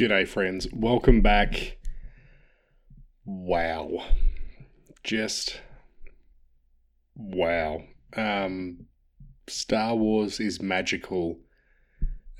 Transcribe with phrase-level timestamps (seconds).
[0.00, 0.66] G'day, friends.
[0.72, 1.76] Welcome back.
[3.26, 4.06] Wow.
[5.04, 5.60] Just
[7.14, 7.82] wow.
[8.16, 8.86] Um,
[9.46, 11.40] Star Wars is magical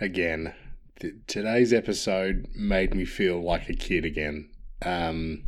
[0.01, 0.55] again.
[1.01, 4.49] Th- today's episode made me feel like a kid again.
[4.81, 5.45] Um,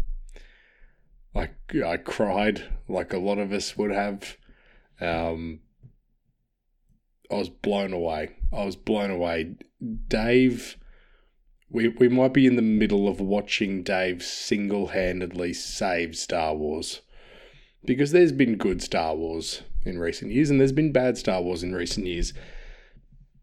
[1.34, 1.48] I,
[1.82, 4.36] I cried like a lot of us would have.
[5.00, 5.60] Um,
[7.30, 8.36] I was blown away.
[8.52, 9.54] I was blown away.
[10.08, 10.76] Dave
[11.72, 17.00] we we might be in the middle of watching Dave single handedly save Star Wars.
[17.84, 21.62] Because there's been good Star Wars in recent years and there's been bad Star Wars
[21.62, 22.32] in recent years.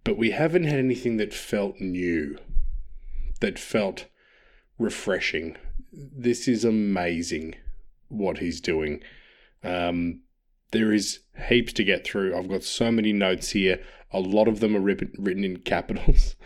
[0.05, 2.37] But we haven't had anything that felt new,
[3.41, 4.05] that felt
[4.77, 5.57] refreshing.
[5.91, 7.55] This is amazing
[8.07, 9.03] what he's doing.
[9.61, 10.21] Um,
[10.71, 12.37] there is heaps to get through.
[12.37, 13.83] I've got so many notes here.
[14.11, 16.35] A lot of them are written in capitals.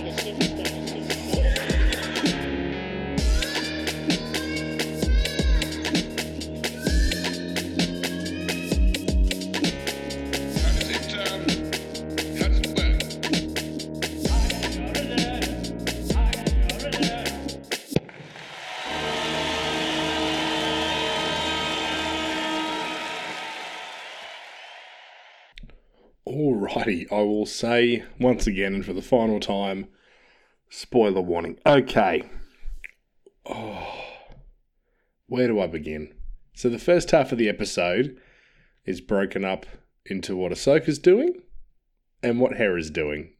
[26.71, 29.87] Alrighty, I will say once again and for the final time
[30.69, 31.59] spoiler warning.
[31.65, 32.23] Okay.
[33.45, 34.05] Oh,
[35.27, 36.13] where do I begin?
[36.53, 38.17] So, the first half of the episode
[38.85, 39.65] is broken up
[40.05, 41.41] into what Ahsoka's doing
[42.23, 43.33] and what Hera's doing.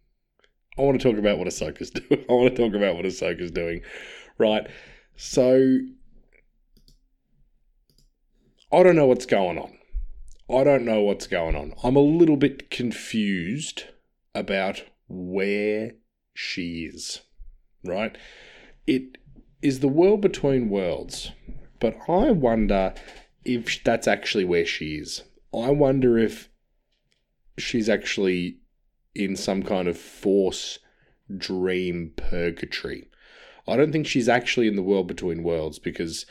[0.77, 2.25] I want to talk about what Ahsoka's doing.
[2.29, 3.81] I want to talk about what Ahsoka's doing.
[4.37, 4.67] Right.
[5.15, 5.77] So,
[8.73, 9.77] I don't know what's going on.
[10.53, 11.73] I don't know what's going on.
[11.81, 13.85] I'm a little bit confused
[14.35, 15.93] about where
[16.33, 17.21] she is,
[17.85, 18.17] right?
[18.85, 19.17] It
[19.61, 21.31] is the world between worlds,
[21.79, 22.93] but I wonder
[23.45, 25.23] if that's actually where she is.
[25.53, 26.49] I wonder if
[27.57, 28.57] she's actually
[29.15, 30.79] in some kind of force
[31.37, 33.09] dream purgatory.
[33.67, 36.25] I don't think she's actually in the world between worlds because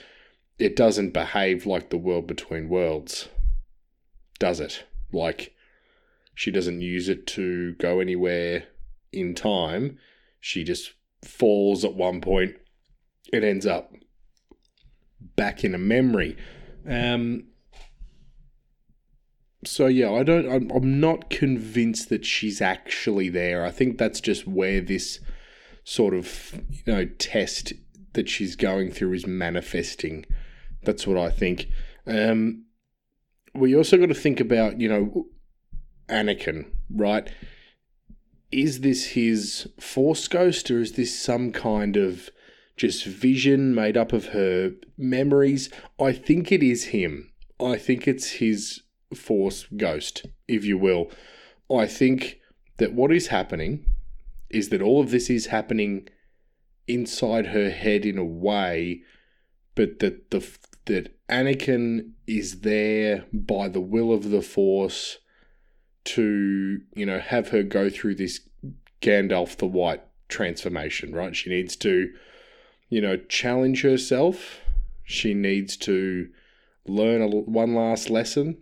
[0.59, 3.29] it doesn't behave like the world between worlds
[4.41, 4.85] does it.
[5.13, 5.55] Like,
[6.35, 8.65] she doesn't use it to go anywhere
[9.13, 9.99] in time.
[10.41, 12.57] She just falls at one point.
[13.33, 13.93] It ends up
[15.37, 16.37] back in a memory.
[16.89, 17.45] Um,
[19.65, 20.51] so yeah, I don't.
[20.51, 23.65] I'm, I'm not convinced that she's actually there.
[23.65, 25.21] I think that's just where this
[25.85, 27.75] sort of you know test
[28.15, 30.25] that she's going through is manifesting.
[30.83, 31.67] That's what I think.
[32.07, 32.65] Um,
[33.55, 35.27] we also got to think about, you know,
[36.09, 37.29] Anakin, right?
[38.51, 42.31] Is this his force ghost or is this some kind of
[42.77, 45.71] just vision made up of her memories?
[46.01, 47.31] I think it is him.
[47.61, 48.83] I think it's his
[49.15, 51.11] force ghost, if you will.
[51.71, 52.39] I think
[52.79, 53.85] that what is happening
[54.49, 56.09] is that all of this is happening
[56.89, 59.03] inside her head in a way,
[59.75, 60.45] but that the
[60.87, 65.19] that Anakin is there by the will of the Force
[66.05, 68.41] to, you know, have her go through this
[69.01, 71.35] Gandalf the White transformation, right?
[71.35, 72.13] She needs to,
[72.89, 74.61] you know, challenge herself.
[75.05, 76.29] She needs to
[76.87, 78.59] learn a, one last lesson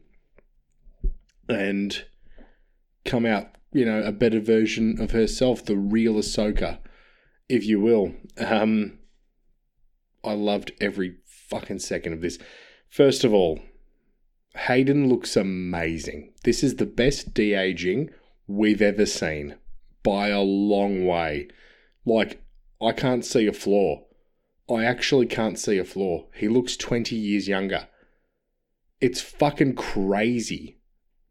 [1.48, 2.04] and
[3.04, 6.78] come out, you know, a better version of herself, the real Ahsoka,
[7.48, 8.14] if you will.
[8.38, 8.98] Um,
[10.24, 11.16] I loved every
[11.48, 12.38] fucking second of this.
[12.88, 13.60] First of all,
[14.56, 16.32] Hayden looks amazing.
[16.44, 18.10] This is the best de aging
[18.46, 19.56] we've ever seen
[20.02, 21.48] by a long way.
[22.04, 22.42] Like,
[22.80, 24.04] I can't see a flaw.
[24.70, 26.26] I actually can't see a flaw.
[26.34, 27.88] He looks 20 years younger.
[29.00, 30.78] It's fucking crazy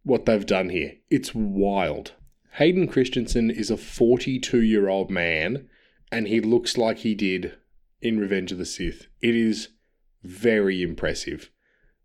[0.03, 0.93] what they've done here.
[1.09, 2.13] It's wild.
[2.53, 5.67] Hayden Christensen is a 42 year old man
[6.11, 7.57] and he looks like he did
[8.01, 9.07] in Revenge of the Sith.
[9.21, 9.69] It is
[10.27, 11.49] very impressive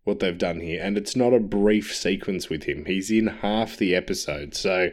[0.03, 0.81] what they've done here.
[0.81, 4.55] And it's not a brief sequence with him, he's in half the episode.
[4.55, 4.91] So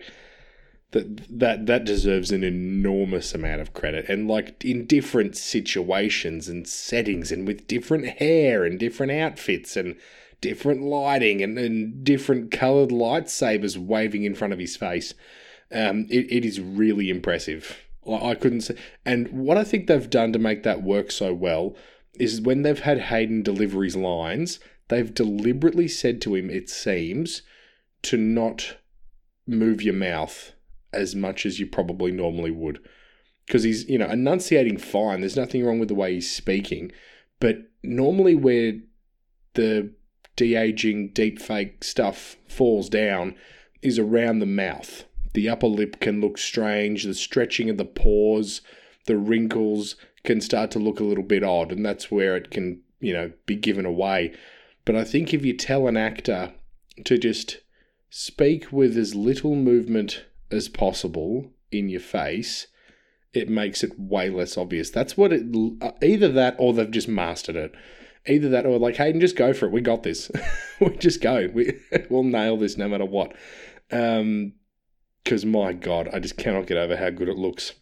[0.93, 6.67] that that that deserves an enormous amount of credit and like in different situations and
[6.67, 9.97] settings and with different hair and different outfits and
[10.41, 15.15] different lighting and, and different colored lightsabers waving in front of his face
[15.73, 17.79] um, it, it is really impressive
[18.11, 21.77] I couldn't say and what I think they've done to make that work so well
[22.21, 24.59] is when they've had Hayden deliver his lines
[24.91, 27.43] they've deliberately said to him it seems
[28.03, 28.77] to not
[29.47, 30.53] move your mouth
[30.93, 32.81] as much as you probably normally would.
[33.47, 35.21] Because he's, you know, enunciating fine.
[35.21, 36.93] There's nothing wrong with the way he's speaking.
[37.41, 38.75] But normally, where
[39.55, 39.93] the
[40.37, 43.35] de aging, deep fake stuff falls down
[43.83, 45.05] is around the mouth.
[45.33, 48.61] The upper lip can look strange, the stretching of the pores,
[49.07, 52.83] the wrinkles can start to look a little bit odd, and that's where it can,
[53.01, 54.35] you know, be given away.
[54.85, 56.53] But I think if you tell an actor
[57.05, 57.59] to just
[58.11, 62.67] speak with as little movement as possible in your face,
[63.33, 64.91] it makes it way less obvious.
[64.91, 65.45] That's what it
[65.81, 67.73] uh, either that or they've just mastered it.
[68.27, 69.73] Either that or like, Hayden, just go for it.
[69.73, 70.31] We got this.
[70.81, 71.49] we just go.
[71.53, 71.79] We
[72.11, 73.35] we'll nail this no matter what.
[73.91, 74.55] Um,
[75.23, 77.75] because my God, I just cannot get over how good it looks.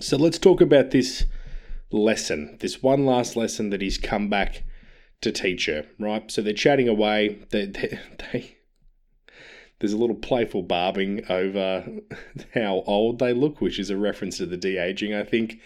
[0.00, 1.24] So let's talk about this
[1.90, 4.64] lesson, this one last lesson that he's come back
[5.20, 5.86] to teach her.
[5.98, 6.30] Right.
[6.30, 7.38] So they're chatting away.
[7.50, 7.98] They they,
[8.32, 8.56] they
[9.78, 11.86] there's a little playful barbing over
[12.54, 15.60] how old they look, which is a reference to the de aging, I think,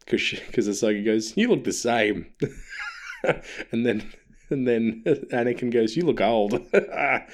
[0.00, 2.26] because because Ahsoka goes, "You look the same,"
[3.72, 4.12] and then
[4.50, 7.26] and then Anakin goes, "You look old." I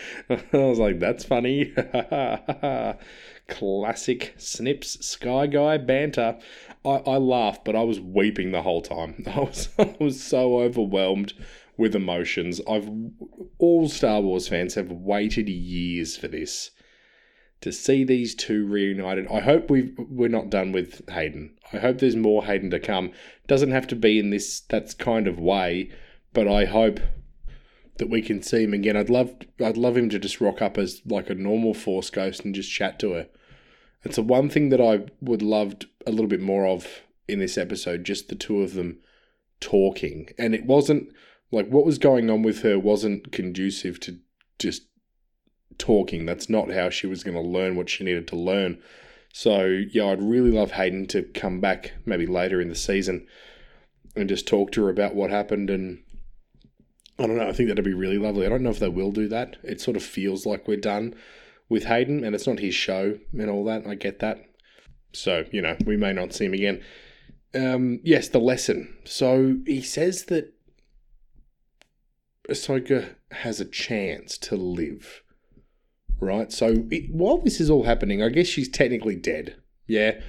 [0.52, 1.72] was like, "That's funny."
[3.48, 6.38] Classic Snips Sky Guy banter.
[6.84, 9.24] I, I laughed, but I was weeping the whole time.
[9.26, 11.32] I was I was so overwhelmed
[11.76, 12.60] with emotions.
[12.68, 12.88] I've
[13.58, 16.70] all Star Wars fans have waited years for this
[17.60, 19.26] to see these two reunited.
[19.28, 21.56] I hope we we're not done with Hayden.
[21.72, 23.12] I hope there's more Hayden to come.
[23.46, 25.90] Doesn't have to be in this that's kind of way,
[26.32, 27.00] but I hope
[27.96, 28.96] that we can see him again.
[28.96, 32.44] I'd love I'd love him to just rock up as like a normal Force ghost
[32.44, 33.28] and just chat to her.
[34.04, 37.58] It's the one thing that I would loved a little bit more of in this
[37.58, 38.98] episode, just the two of them
[39.60, 40.28] talking.
[40.38, 41.12] And it wasn't
[41.50, 44.18] like what was going on with her wasn't conducive to
[44.58, 44.82] just
[45.78, 46.26] talking.
[46.26, 48.80] That's not how she was going to learn what she needed to learn.
[49.32, 53.26] So, yeah, I'd really love Hayden to come back maybe later in the season
[54.16, 55.70] and just talk to her about what happened.
[55.70, 56.02] And
[57.18, 58.46] I don't know, I think that'd be really lovely.
[58.46, 59.56] I don't know if they will do that.
[59.62, 61.14] It sort of feels like we're done
[61.68, 63.86] with Hayden, and it's not his show and all that.
[63.86, 64.38] I get that.
[65.12, 66.82] So, you know, we may not see him again.
[67.54, 68.96] Um, yes, the lesson.
[69.04, 70.52] So he says that
[72.48, 75.22] Ahsoka has a chance to live,
[76.20, 76.52] right?
[76.52, 79.56] So it, while this is all happening, I guess she's technically dead.
[79.86, 80.20] Yeah.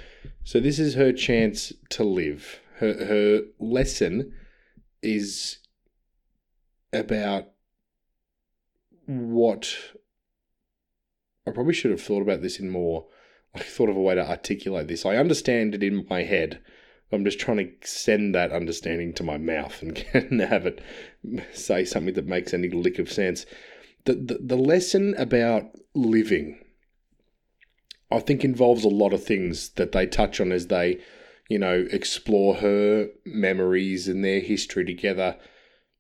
[0.44, 2.60] So this is her chance to live.
[2.78, 4.34] Her her lesson
[5.02, 5.60] is
[6.92, 7.50] about
[9.06, 9.76] what
[11.50, 13.08] I probably should have thought about this in more.
[13.56, 15.06] I thought of a way to articulate this.
[15.06, 16.62] I understand it in my head,
[17.12, 19.98] I'm just trying to send that understanding to my mouth and,
[20.42, 20.82] have it
[21.54, 23.46] say something that makes any lick of sense.
[24.06, 26.64] The, the, the lesson about living,
[28.12, 31.00] I think, involves a lot of things that they touch on as they,
[31.50, 35.36] you know, explore her memories and their history together.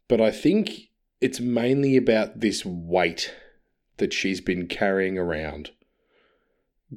[0.07, 0.90] But I think
[1.22, 3.34] it's mainly about this weight
[4.00, 5.72] that she's been carrying around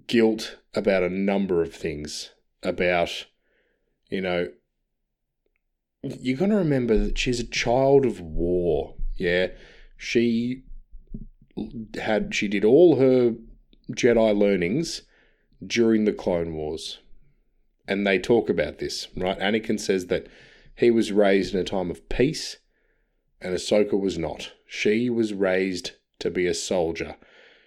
[0.06, 2.30] guilt about a number of things,
[2.62, 3.26] about
[4.12, 4.48] you know,
[6.02, 8.94] you're going to remember that she's a child of war.
[9.16, 9.48] Yeah.
[9.96, 10.64] She
[11.98, 13.34] had, she did all her
[13.92, 15.02] Jedi learnings
[15.66, 16.98] during the Clone Wars.
[17.88, 19.38] And they talk about this, right?
[19.38, 20.26] Anakin says that
[20.76, 22.58] he was raised in a time of peace
[23.40, 24.52] and Ahsoka was not.
[24.66, 27.16] She was raised to be a soldier.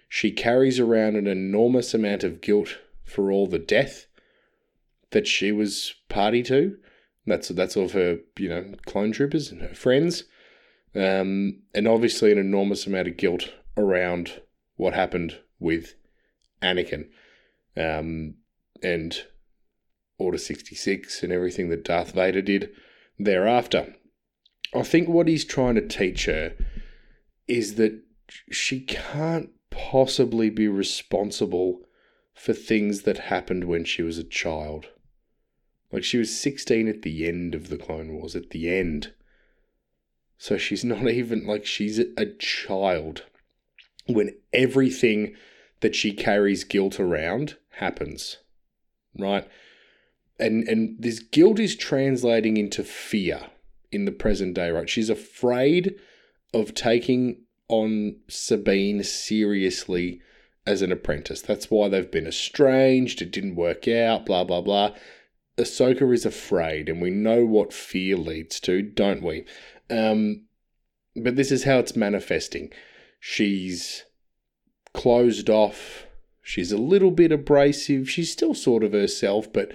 [0.08, 4.06] She carries around an enormous amount of guilt for all the death
[5.10, 6.76] that she was party to.
[7.26, 10.24] That's that's of her, you know, clone troopers and her friends,
[10.94, 14.40] um, and obviously an enormous amount of guilt around
[14.76, 15.94] what happened with
[16.62, 17.08] Anakin,
[17.76, 18.34] um,
[18.82, 19.24] and
[20.18, 22.70] Order sixty six and everything that Darth Vader did
[23.18, 23.94] thereafter.
[24.74, 26.54] I think what he's trying to teach her
[27.46, 28.02] is that
[28.50, 31.80] she can't possibly be responsible
[32.34, 34.86] for things that happened when she was a child.
[35.92, 39.12] Like she was 16 at the end of the Clone Wars, at the end.
[40.38, 43.24] So she's not even like she's a child
[44.06, 45.34] when everything
[45.80, 48.38] that she carries guilt around happens,
[49.18, 49.48] right?
[50.38, 53.46] And and this guilt is translating into fear
[53.90, 54.88] in the present day, right?
[54.88, 55.94] She's afraid
[56.52, 60.20] of taking on Sabine seriously
[60.66, 61.40] as an apprentice.
[61.40, 63.22] That's why they've been estranged.
[63.22, 64.94] It didn't work out, blah, blah, blah.
[65.56, 69.44] Ahsoka is afraid, and we know what fear leads to, don't we?
[69.88, 70.42] Um,
[71.14, 72.70] but this is how it's manifesting.
[73.20, 74.04] She's
[74.92, 76.06] closed off.
[76.42, 78.10] She's a little bit abrasive.
[78.10, 79.72] She's still sort of herself, but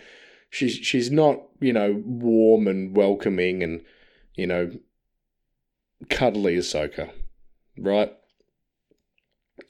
[0.50, 3.81] she's she's not, you know, warm and welcoming and,
[4.36, 4.71] you know,
[6.10, 7.12] cuddly Ahsoka,
[7.81, 8.13] right?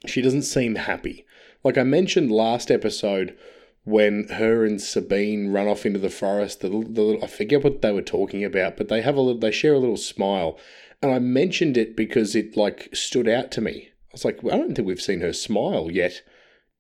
[0.06, 1.26] She doesn't seem happy.
[1.64, 3.38] Like I mentioned last episode,
[3.84, 7.92] when her and Sabine run off into the forest, the, the I forget what they
[7.92, 10.58] were talking about, but they have a little, they share a little smile,
[11.02, 13.90] and I mentioned it because it like stood out to me.
[13.90, 16.22] I was like, well, I don't think we've seen her smile yet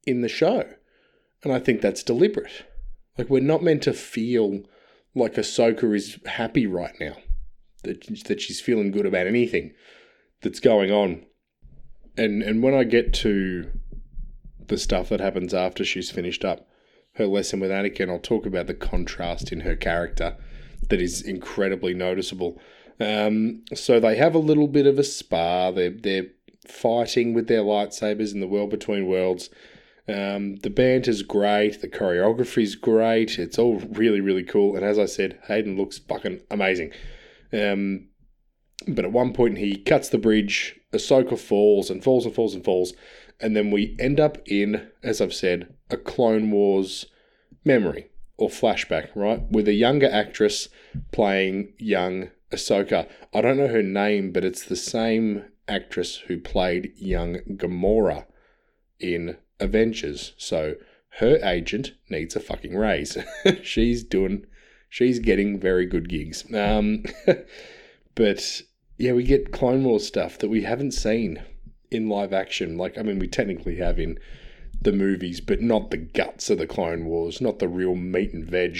[0.05, 0.65] in the show,
[1.43, 2.65] and I think that's deliberate.
[3.17, 4.61] Like we're not meant to feel
[5.15, 7.17] like Ahsoka is happy right now,
[7.83, 9.73] that that she's feeling good about anything
[10.41, 11.25] that's going on,
[12.17, 13.71] and and when I get to
[14.67, 16.67] the stuff that happens after she's finished up
[17.15, 20.37] her lesson with Anakin, I'll talk about the contrast in her character
[20.89, 22.59] that is incredibly noticeable.
[22.99, 25.71] Um, so they have a little bit of a spar.
[25.71, 26.27] They're they're
[26.67, 29.49] fighting with their lightsabers in the world between worlds.
[30.07, 31.81] Um, the banter's great.
[31.81, 33.39] The choreography's great.
[33.39, 34.75] It's all really really cool.
[34.75, 36.91] And as I said, Hayden looks fucking amazing.
[37.51, 38.07] Um,
[38.87, 40.79] but at one point he cuts the bridge.
[40.93, 42.93] Ahsoka falls and falls and falls and falls,
[43.39, 47.05] and then we end up in, as I've said, a Clone Wars
[47.63, 49.41] memory or flashback, right?
[49.49, 50.67] With a younger actress
[51.11, 53.07] playing young Ahsoka.
[53.33, 58.25] I don't know her name, but it's the same actress who played young Gamora
[58.99, 60.33] in Avengers.
[60.37, 60.75] So
[61.19, 63.17] her agent needs a fucking raise.
[63.63, 64.45] she's doing,
[64.89, 66.43] she's getting very good gigs.
[66.53, 67.03] Um,
[68.15, 68.61] but
[69.01, 71.41] yeah, we get Clone Wars stuff that we haven't seen
[71.89, 72.77] in live action.
[72.77, 74.19] Like, I mean, we technically have in
[74.79, 78.45] the movies, but not the guts of the Clone Wars, not the real meat and
[78.45, 78.77] veg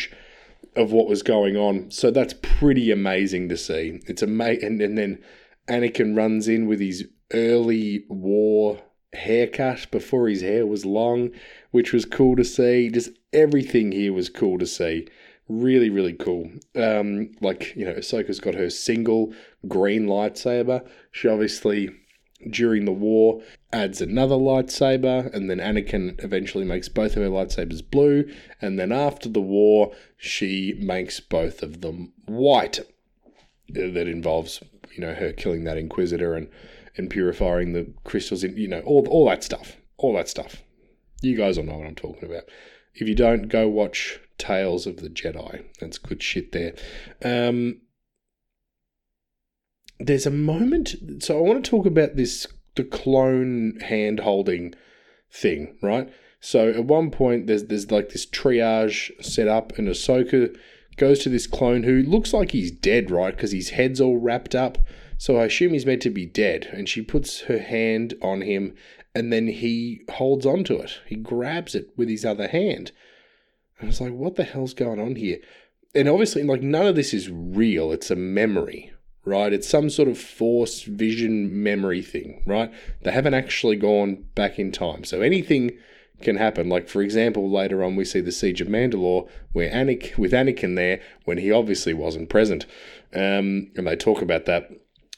[0.75, 1.89] of what was going on.
[1.89, 3.99] So that's pretty amazing to see.
[4.05, 4.63] It's amazing.
[4.63, 5.23] And, and then
[5.67, 8.79] Anakin runs in with his early war
[9.13, 11.31] haircut before his hair was long,
[11.71, 12.89] which was cool to see.
[12.89, 15.07] Just everything here was cool to see.
[15.49, 16.49] Really, really cool.
[16.75, 19.33] Um, like, you know, Ahsoka's got her single
[19.67, 20.87] green lightsaber.
[21.11, 21.89] She obviously
[22.49, 27.87] during the war adds another lightsaber, and then Anakin eventually makes both of her lightsabers
[27.87, 28.31] blue,
[28.61, 32.79] and then after the war, she makes both of them white.
[33.69, 34.61] That involves,
[34.93, 36.49] you know, her killing that Inquisitor and
[36.97, 40.61] and purifying the crystals, in, you know, all all that stuff, all that stuff.
[41.21, 42.43] You guys all know what I'm talking about.
[42.95, 45.63] If you don't, go watch Tales of the Jedi.
[45.79, 46.73] That's good shit there.
[47.23, 47.81] Um,
[49.99, 50.95] there's a moment.
[51.19, 54.73] So I want to talk about this the clone hand holding
[55.29, 56.11] thing, right?
[56.39, 60.55] So at one point, there's there's like this triage set up, and Ahsoka
[60.97, 63.35] goes to this clone who looks like he's dead, right?
[63.35, 64.79] Because his head's all wrapped up.
[65.17, 66.67] So I assume he's meant to be dead.
[66.73, 68.73] And she puts her hand on him,
[69.13, 70.99] and then he holds onto it.
[71.05, 72.91] He grabs it with his other hand.
[73.81, 75.39] I was like, what the hell's going on here?
[75.93, 77.91] And obviously, like, none of this is real.
[77.91, 78.91] It's a memory,
[79.25, 79.51] right?
[79.51, 82.71] It's some sort of force vision memory thing, right?
[83.01, 85.03] They haven't actually gone back in time.
[85.03, 85.77] So anything
[86.21, 86.69] can happen.
[86.69, 90.75] Like, for example, later on we see the Siege of Mandalore where Anakin, with Anakin
[90.75, 92.65] there when he obviously wasn't present.
[93.13, 94.69] Um, and they talk about that.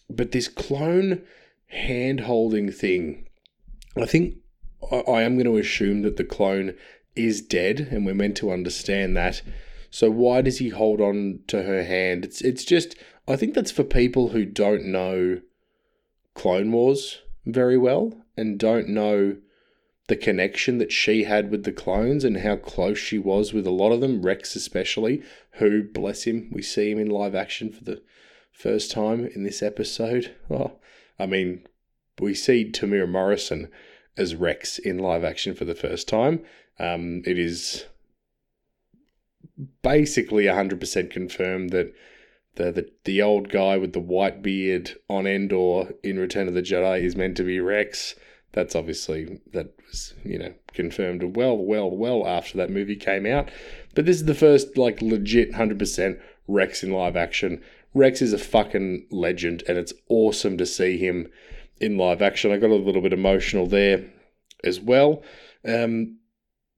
[0.10, 1.24] But this clone
[1.68, 3.28] hand holding thing,
[3.96, 4.38] I think
[4.92, 6.76] I, I am going to assume that the clone
[7.16, 9.42] is dead and we're meant to understand that.
[9.90, 12.26] So why does he hold on to her hand?
[12.26, 12.96] It's it's just
[13.28, 15.42] I think that's for people who don't know
[16.34, 19.38] Clone Wars very well and don't know
[20.08, 23.72] the connection that she had with the clones and how close she was with a
[23.72, 27.84] lot of them, Rex especially, who, bless him, we see him in live action for
[27.84, 28.02] the
[28.52, 30.36] first time in this episode.
[30.50, 30.74] Oh,
[31.18, 31.66] I mean,
[32.20, 33.70] we see Temuera Morrison
[34.18, 36.44] as Rex in live action for the first time.
[36.80, 37.86] Um, it is
[39.82, 41.94] basically 100% confirmed that
[42.56, 46.62] the, the the old guy with the white beard on Endor in Return of the
[46.62, 48.16] Jedi is meant to be Rex.
[48.52, 53.50] That's obviously that was you know confirmed well well well after that movie came out.
[53.96, 57.62] But this is the first like legit hundred percent Rex in live action.
[57.96, 61.32] Rex is a fucking legend, and it's awesome to see him
[61.80, 62.52] in live action.
[62.52, 64.06] I got a little bit emotional there
[64.64, 65.24] as well.
[65.66, 66.18] Um,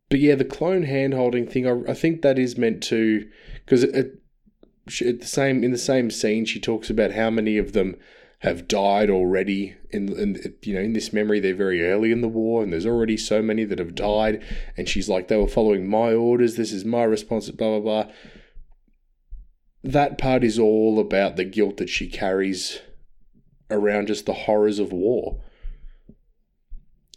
[0.10, 3.28] but yeah, the clone hand holding thing, I, I think that is meant to
[3.66, 4.12] because at
[4.86, 7.98] the same in the same scene, she talks about how many of them
[8.40, 11.40] have died already in, in you know in this memory.
[11.40, 14.44] They're very early in the war and there's already so many that have died.
[14.78, 16.56] And she's like they were following my orders.
[16.56, 18.14] This is my response blah blah blah.
[19.84, 22.80] That part is all about the guilt that she carries
[23.72, 25.42] around just the horrors of war.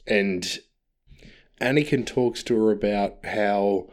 [0.06, 0.58] And
[1.60, 3.88] Anakin talks to her about how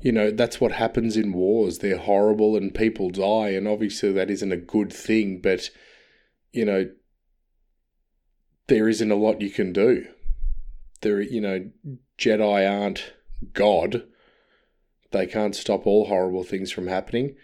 [0.00, 4.30] you know that's what happens in wars they're horrible and people die and obviously that
[4.30, 5.70] isn't a good thing but
[6.54, 6.88] you know,
[8.68, 10.06] there isn't a lot you can do.
[11.02, 11.68] There, you know,
[12.16, 13.12] Jedi aren't
[13.52, 14.04] God.
[15.10, 17.34] They can't stop all horrible things from happening.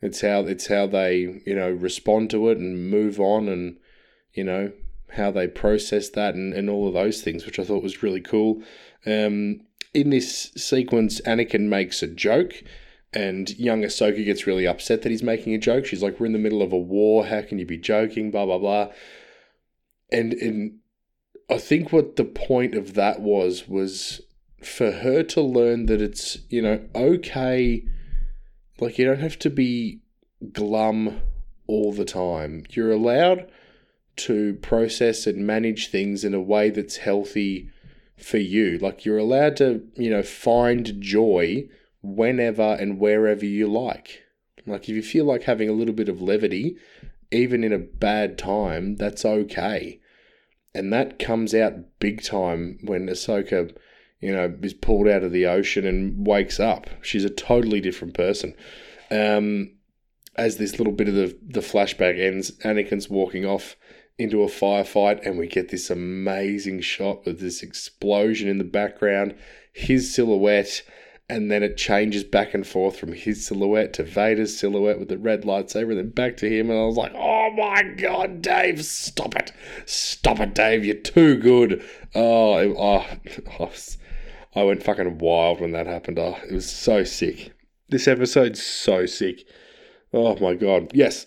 [0.00, 3.76] It's how it's how they you know respond to it and move on, and
[4.32, 4.72] you know
[5.12, 8.20] how they process that and, and all of those things, which I thought was really
[8.20, 8.62] cool.
[9.06, 9.60] Um,
[9.92, 12.62] in this sequence, Anakin makes a joke
[13.14, 15.86] and young Ahsoka gets really upset that he's making a joke.
[15.86, 17.26] She's like, "We're in the middle of a war.
[17.26, 18.92] How can you be joking?" Blah blah blah.
[20.10, 20.78] And and
[21.48, 24.20] I think what the point of that was was
[24.60, 27.84] for her to learn that it's you know okay,
[28.80, 30.00] like you don't have to be
[30.52, 31.22] glum
[31.66, 32.64] all the time.
[32.70, 33.48] You're allowed
[34.16, 37.70] to process and manage things in a way that's healthy
[38.24, 38.78] for you.
[38.78, 41.68] Like you're allowed to you know find joy
[42.02, 44.24] whenever and wherever you like.
[44.66, 46.76] Like, if you feel like having a little bit of levity,
[47.30, 50.00] even in a bad time, that's okay.
[50.74, 53.76] And that comes out big time when Ahsoka,
[54.20, 56.88] you know, is pulled out of the ocean and wakes up.
[57.02, 58.54] She's a totally different person.
[59.10, 59.72] Um,
[60.36, 63.76] as this little bit of the, the flashback ends, Anakin's walking off
[64.18, 69.34] into a firefight, and we get this amazing shot with this explosion in the background,
[69.72, 70.82] his silhouette
[71.28, 75.16] and then it changes back and forth from his silhouette to Vader's silhouette with the
[75.16, 76.68] red lightsaber, and then back to him.
[76.68, 79.52] And I was like, "Oh my god, Dave, stop it,
[79.86, 81.82] stop it, Dave, you're too good."
[82.14, 83.06] Oh, it, oh,
[83.60, 83.72] oh
[84.54, 86.18] I went fucking wild when that happened.
[86.18, 87.52] Oh, it was so sick.
[87.88, 89.46] This episode's so sick.
[90.12, 91.26] Oh my god, yes.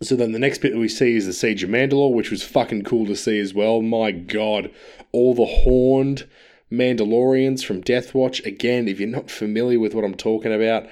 [0.00, 2.44] So then the next bit that we see is the Siege of Mandalore, which was
[2.44, 3.82] fucking cool to see as well.
[3.82, 4.70] My god,
[5.10, 6.28] all the horned
[6.70, 8.44] Mandalorians from Death Watch.
[8.44, 10.86] Again, if you're not familiar with what I'm talking about,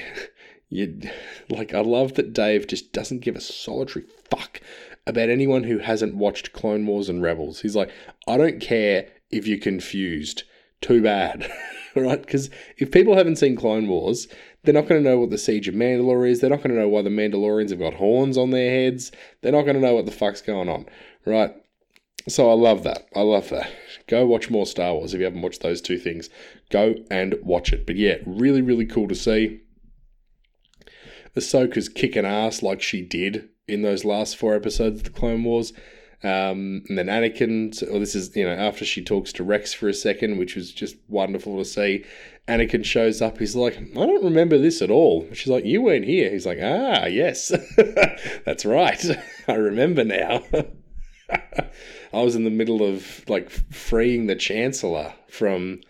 [0.68, 1.00] you
[1.48, 4.60] like I love that Dave just doesn't give a solitary fuck
[5.06, 7.60] about anyone who hasn't watched Clone Wars and Rebels.
[7.60, 7.90] He's like,
[8.26, 10.42] I don't care if you're confused.
[10.82, 11.50] Too bad.
[11.96, 12.20] right?
[12.20, 14.28] Because if people haven't seen Clone Wars,
[14.64, 16.40] they're not going to know what the Siege of Mandalore is.
[16.40, 19.12] They're not going to know why the Mandalorians have got horns on their heads.
[19.40, 20.86] They're not going to know what the fuck's going on.
[21.24, 21.54] Right?
[22.28, 23.06] So I love that.
[23.14, 23.70] I love that.
[24.06, 26.28] Go watch more Star Wars if you haven't watched those two things.
[26.70, 27.86] Go and watch it.
[27.86, 29.60] But yeah, really, really cool to see.
[31.36, 35.72] Ahsoka's kicking ass like she did in those last four episodes of the Clone Wars.
[36.24, 39.88] Um, and then Anakin, well, this is, you know, after she talks to Rex for
[39.88, 42.04] a second, which was just wonderful to see.
[42.48, 43.38] Anakin shows up.
[43.38, 45.28] He's like, I don't remember this at all.
[45.32, 46.30] She's like, You weren't here.
[46.30, 47.52] He's like, Ah, yes.
[48.44, 49.04] That's right.
[49.48, 50.42] I remember now.
[52.12, 55.82] I was in the middle of like freeing the Chancellor from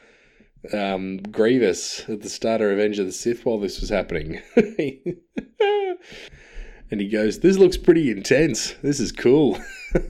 [0.73, 4.43] um, Grievous at the start of Revenge of the Sith while this was happening.
[6.91, 8.75] and he goes, "This looks pretty intense.
[8.83, 9.61] This is cool."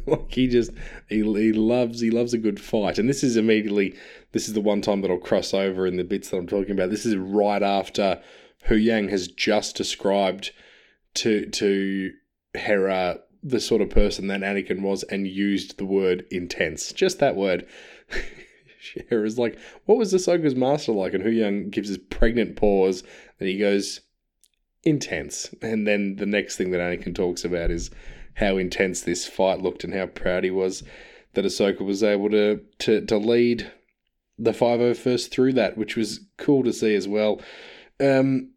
[0.07, 0.71] like he just
[1.09, 3.95] he, he loves he loves a good fight, and this is immediately
[4.33, 6.73] this is the one time that I'll cross over in the bits that I'm talking
[6.73, 6.91] about.
[6.91, 8.21] This is right after
[8.69, 10.51] Huyang has just described
[11.15, 12.13] to to
[12.55, 16.93] Hera the sort of person that Anakin was and used the word intense.
[16.93, 17.67] Just that word.
[19.11, 21.15] Hera's like, what was Ahsoka's master like?
[21.15, 23.03] And Huyang gives his pregnant pause
[23.39, 24.01] and he goes,
[24.83, 25.55] intense.
[25.63, 27.91] And then the next thing that Anakin talks about is
[28.35, 30.83] how intense this fight looked and how proud he was
[31.35, 33.71] that Ahsoka was able to, to, to lead
[34.39, 37.41] the 501st through that, which was cool to see as well.
[38.01, 38.53] Um,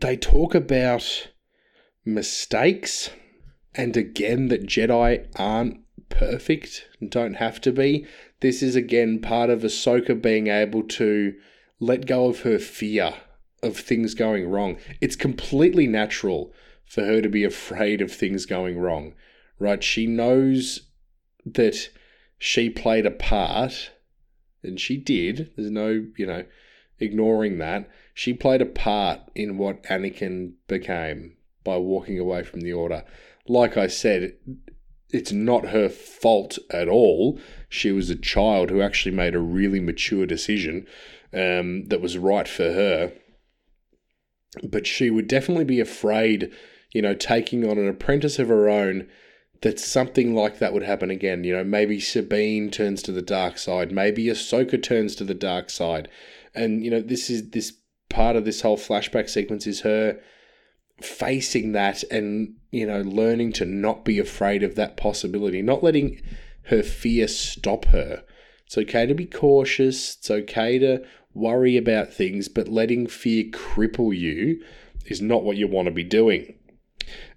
[0.00, 1.28] they talk about
[2.04, 3.10] mistakes
[3.74, 8.06] and again that Jedi aren't perfect, don't have to be.
[8.40, 11.34] This is again part of Ahsoka being able to
[11.80, 13.14] let go of her fear
[13.62, 14.78] of things going wrong.
[15.00, 16.52] It's completely natural
[16.86, 19.14] for her to be afraid of things going wrong,
[19.58, 19.82] right?
[19.82, 20.88] She knows
[21.44, 21.90] that
[22.38, 23.90] she played a part,
[24.66, 25.52] and she did.
[25.56, 26.44] There's no, you know,
[26.98, 27.88] ignoring that.
[28.14, 33.04] She played a part in what Anakin became by walking away from the Order
[33.48, 34.34] like I said,
[35.10, 37.38] it's not her fault at all.
[37.68, 40.86] She was a child who actually made a really mature decision
[41.32, 43.12] um, that was right for her.
[44.62, 46.50] But she would definitely be afraid,
[46.92, 49.08] you know, taking on an apprentice of her own
[49.62, 51.44] that something like that would happen again.
[51.44, 55.70] You know, maybe Sabine turns to the dark side, maybe Ahsoka turns to the dark
[55.70, 56.08] side.
[56.54, 57.74] And, you know, this is this
[58.08, 60.20] part of this whole flashback sequence is her
[61.00, 66.20] facing that and, you know, learning to not be afraid of that possibility, not letting
[66.64, 68.22] her fear stop her.
[68.66, 74.16] It's okay to be cautious, it's okay to worry about things, but letting fear cripple
[74.16, 74.62] you
[75.04, 76.58] is not what you want to be doing.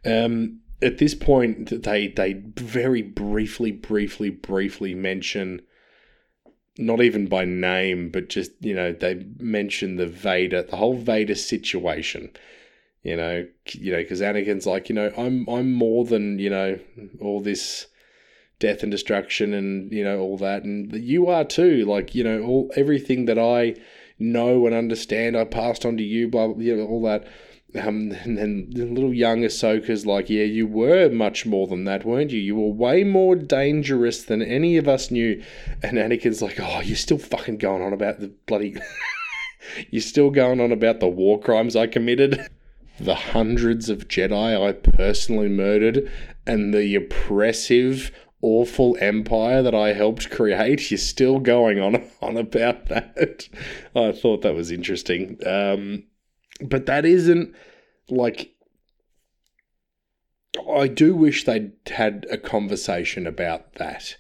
[0.06, 5.62] Um, at this point, they they very briefly, briefly, briefly mention,
[6.78, 11.36] not even by name, but just you know they mention the Vader, the whole Vader
[11.36, 12.32] situation.
[13.04, 16.80] You know, you know, because Anakin's like, you know, I'm I'm more than you know
[17.22, 17.88] all this
[18.60, 21.86] death and destruction and you know all that, and you are too.
[21.86, 23.76] Like you know, all everything that I
[24.18, 26.30] know and understand, I passed on to you.
[26.30, 27.28] Blah, blah, you know, all that
[27.76, 32.04] um, and then the little young Ahsoka's like, yeah, you were much more than that,
[32.06, 32.40] weren't you?
[32.40, 35.44] You were way more dangerous than any of us knew.
[35.84, 38.76] And Anakin's like, oh, you're still fucking going on about the bloody.
[39.92, 42.50] you're still going on about the war crimes I committed,
[43.00, 46.12] the hundreds of Jedi I personally murdered,
[46.48, 50.90] and the oppressive, awful empire that I helped create.
[50.90, 53.48] You're still going on on about that.
[53.96, 55.38] I thought that was interesting.
[55.46, 56.06] Um,
[56.62, 57.56] but that isn't
[58.10, 58.54] like
[60.70, 64.18] I do wish they'd had a conversation about that.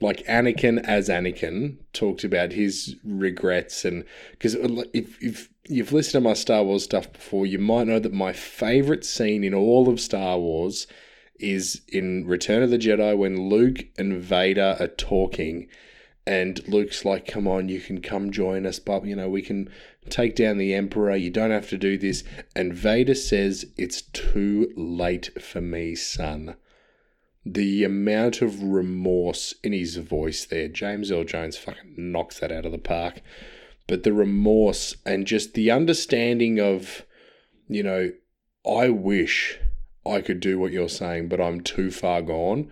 [0.00, 6.22] Like Anakin as Anakin talked about his regrets and because uh, if if you've listened
[6.24, 9.88] to my Star Wars stuff before, you might know that my favorite scene in all
[9.88, 10.86] of Star Wars
[11.40, 15.68] is in Return of the Jedi when Luke and Vader are talking
[16.26, 19.68] and Luke's like, "Come on, you can come join us, but you know we can
[20.08, 21.14] take down the Emperor.
[21.14, 22.24] You don't have to do this."
[22.56, 26.56] And Vader says, "It's too late for me, son."
[27.44, 32.66] The amount of remorse in his voice there, James Earl Jones fucking knocks that out
[32.66, 33.22] of the park.
[33.86, 37.06] But the remorse and just the understanding of,
[37.68, 38.12] you know,
[38.66, 39.58] I wish
[40.04, 42.70] I could do what you're saying, but I'm too far gone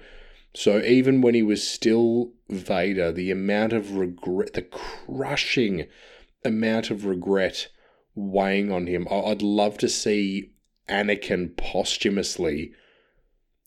[0.57, 5.87] so even when he was still Vader, the amount of regret, the crushing
[6.45, 7.69] amount of regret
[8.15, 10.53] weighing on him, I'd love to see
[10.89, 12.73] Anakin posthumously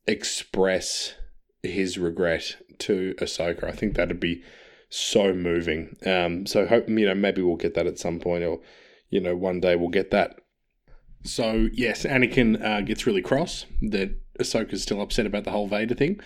[0.07, 1.13] express
[1.61, 3.65] his regret to Ahsoka.
[3.65, 4.43] I think that'd be
[4.89, 5.95] so moving.
[6.05, 8.59] Um, so hope you know maybe we'll get that at some point, or
[9.09, 10.39] you know one day we'll get that.
[11.23, 15.95] So yes, Anakin uh, gets really cross that Ahsoka's still upset about the whole Vader
[15.95, 16.19] thing.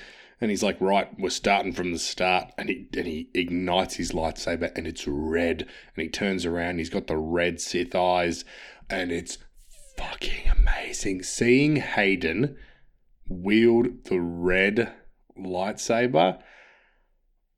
[0.43, 2.51] And he's like, right, we're starting from the start.
[2.57, 5.61] And he, and he ignites his lightsaber and it's red.
[5.95, 8.43] And he turns around, he's got the red Sith eyes.
[8.89, 9.37] And it's
[9.95, 11.23] fucking amazing.
[11.23, 12.57] Seeing Hayden
[13.25, 14.91] wield the red
[15.39, 16.41] lightsaber.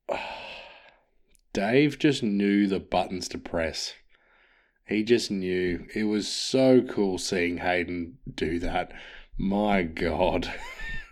[1.54, 3.96] Dave just knew the buttons to press.
[4.88, 5.88] He just knew.
[5.96, 8.92] It was so cool seeing Hayden do that.
[9.40, 10.54] My God.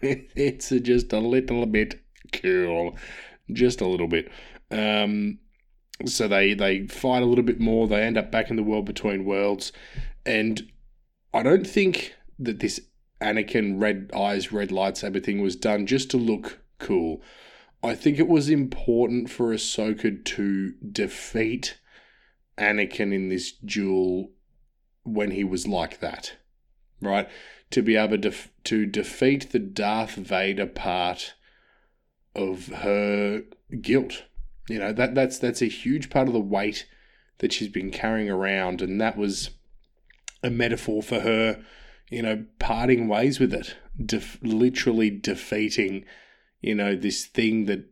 [0.36, 2.02] it's just a little bit
[2.34, 2.98] cool,
[3.52, 4.32] just a little bit.
[4.72, 5.40] Um,
[6.06, 7.88] so they they fight a little bit more.
[7.88, 9.72] They end up back in the world between worlds,
[10.26, 10.70] and
[11.34, 12.82] I don't think that this
[13.22, 17.22] Anakin red eyes red lightsaber thing was done just to look cool.
[17.82, 21.80] I think it was important for Ahsoka to defeat
[22.58, 24.32] Anakin in this duel
[25.04, 26.34] when he was like that,
[27.08, 27.30] right?
[27.74, 28.32] to be able to,
[28.64, 31.34] to defeat the Darth Vader part
[32.36, 33.44] of her
[33.82, 34.26] guilt.
[34.70, 36.88] You know, that that's that's a huge part of the weight
[37.40, 39.50] that she's been carrying around and that was
[40.44, 41.64] a metaphor for her,
[42.12, 46.06] you know, parting ways with it, Def- literally defeating,
[46.62, 47.86] you know, this thing that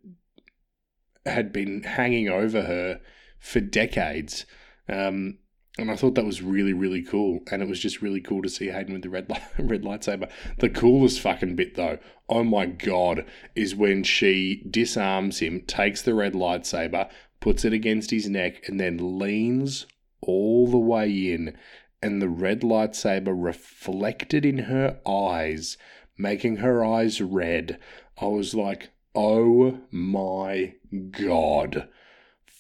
[1.25, 3.01] had been hanging over her
[3.39, 4.45] for decades.
[4.87, 5.39] Um,
[5.77, 7.39] and I thought that was really, really cool.
[7.49, 10.29] And it was just really cool to see Hayden with the red light, red lightsaber.
[10.59, 16.13] The coolest fucking bit, though, oh my god, is when she disarms him, takes the
[16.13, 19.87] red lightsaber, puts it against his neck, and then leans
[20.21, 21.57] all the way in,
[22.01, 25.77] and the red lightsaber reflected in her eyes,
[26.17, 27.79] making her eyes red.
[28.19, 30.73] I was like, oh my
[31.11, 31.87] god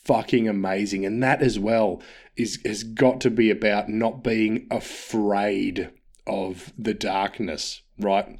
[0.03, 1.05] fucking amazing.
[1.05, 2.01] And that as well
[2.41, 5.91] is has got to be about not being afraid
[6.25, 8.39] of the darkness, right?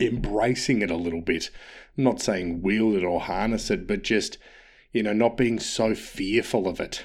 [0.00, 1.50] embracing it a little bit.
[1.96, 4.38] I'm not saying wield it or harness it, but just,
[4.92, 7.04] you know, not being so fearful of it.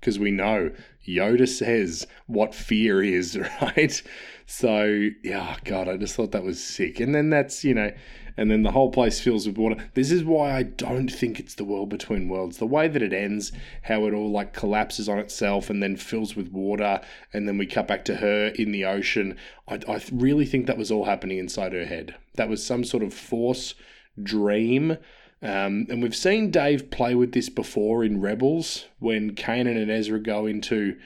[0.00, 0.70] Because we know
[1.08, 4.02] Yoda says what fear is, right?
[4.46, 7.00] So, yeah, God, I just thought that was sick.
[7.00, 7.90] And then that's, you know,
[8.36, 9.76] and then the whole place fills with water.
[9.94, 12.58] This is why I don't think it's the world between worlds.
[12.58, 16.34] The way that it ends, how it all like collapses on itself and then fills
[16.34, 17.00] with water,
[17.32, 19.36] and then we cut back to her in the ocean.
[19.68, 22.14] I, I really think that was all happening inside her head.
[22.34, 23.74] That was some sort of force
[24.22, 24.98] dream.
[25.42, 30.18] Um, and we've seen Dave play with this before in Rebels when Kanan and Ezra
[30.18, 30.96] go into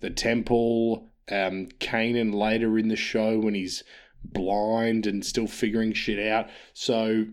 [0.00, 1.08] the temple.
[1.28, 3.82] Um, Kanan later in the show when he's
[4.32, 6.48] blind and still figuring shit out.
[6.72, 7.26] So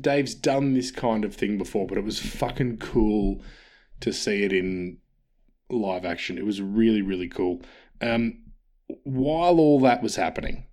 [0.00, 3.42] Dave's done this kind of thing before, but it was fucking cool
[4.00, 4.98] to see it in
[5.70, 6.38] live action.
[6.38, 7.62] It was really, really cool.
[8.00, 8.42] Um,
[9.04, 10.66] while all that was happening,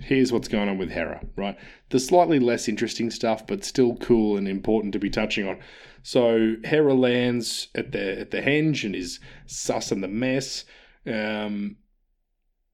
[0.00, 1.56] here's what's going on with Hera, right?
[1.90, 5.58] The slightly less interesting stuff, but still cool and important to be touching on.
[6.02, 10.64] So Hera lands at the at the henge and is sussing the mess.
[11.06, 11.76] Um,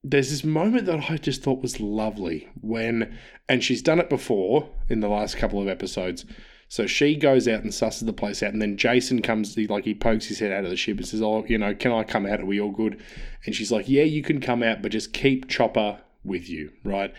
[0.07, 3.17] there's this moment that I just thought was lovely when,
[3.49, 6.25] and she's done it before in the last couple of episodes.
[6.67, 9.95] So she goes out and susses the place out, and then Jacen comes, like he
[9.95, 12.27] pokes his head out of the ship and says, "Oh, you know, can I come
[12.27, 12.39] out?
[12.39, 13.01] Are we all good?"
[13.45, 17.11] And she's like, "Yeah, you can come out, but just keep Chopper with you, right?"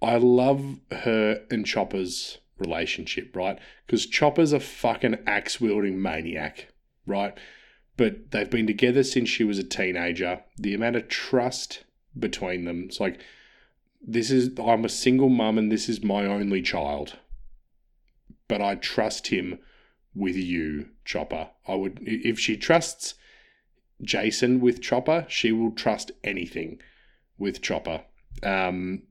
[0.00, 3.58] I love her and Chopper's relationship, right?
[3.86, 6.68] Because Chopper's a fucking axe wielding maniac,
[7.06, 7.38] right?
[7.96, 10.42] But they've been together since she was a teenager.
[10.58, 11.84] The amount of trust
[12.18, 12.84] between them.
[12.84, 13.20] It's like
[14.00, 17.18] this is I'm a single mum and this is my only child.
[18.48, 19.58] But I trust him
[20.14, 21.50] with you, Chopper.
[21.66, 23.14] I would if she trusts
[24.02, 26.80] Jacen with Chopper, she will trust anything
[27.38, 28.02] with Chopper.
[28.42, 29.02] Um,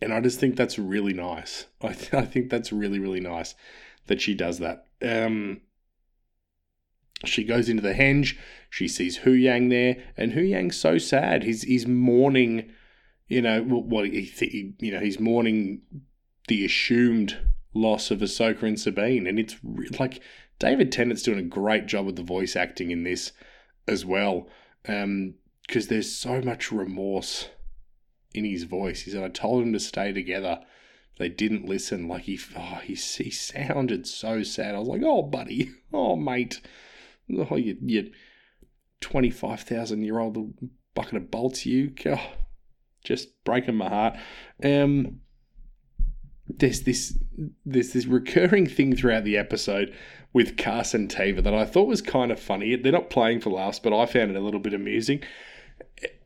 [0.00, 1.66] and I just think that's really nice.
[1.82, 3.54] I, th- I think that's really, really nice
[4.06, 4.86] that she does that.
[5.02, 5.60] Um,
[7.24, 8.36] she goes into the henge.
[8.70, 11.44] She sees Huyang there, and Huyang's so sad.
[11.44, 12.70] He's he's mourning,
[13.28, 15.82] you know, what he, he you know he's mourning
[16.48, 17.38] the assumed
[17.72, 20.20] loss of Ahsoka and Sabine, and it's re- like
[20.58, 23.32] David Tennant's doing a great job with the voice acting in this
[23.86, 24.48] as well,
[24.82, 25.34] because um,
[25.88, 27.48] there's so much remorse
[28.34, 29.02] in his voice.
[29.02, 30.60] He said, "I told him to stay together."
[31.16, 32.08] They didn't listen.
[32.08, 34.74] Like he, oh, he, he sounded so sad.
[34.74, 36.60] I was like, "Oh, buddy, oh, mate."
[37.50, 38.10] Oh, you, you
[39.00, 40.54] 25,000 year old
[40.94, 41.92] bucket of bolts, you.
[42.06, 42.32] Oh,
[43.04, 44.16] just breaking my heart.
[44.62, 45.20] Um,
[46.46, 47.18] there's this
[47.64, 49.94] there's this recurring thing throughout the episode
[50.32, 52.76] with Carson Teva that I thought was kind of funny.
[52.76, 55.22] They're not playing for laughs, but I found it a little bit amusing.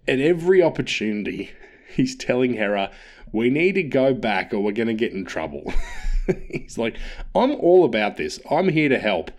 [0.06, 1.50] At every opportunity,
[1.94, 2.90] he's telling Hera,
[3.32, 5.72] "We need to go back, or we're going to get in trouble."
[6.50, 6.96] he's like,
[7.34, 8.40] "I'm all about this.
[8.50, 9.30] I'm here to help."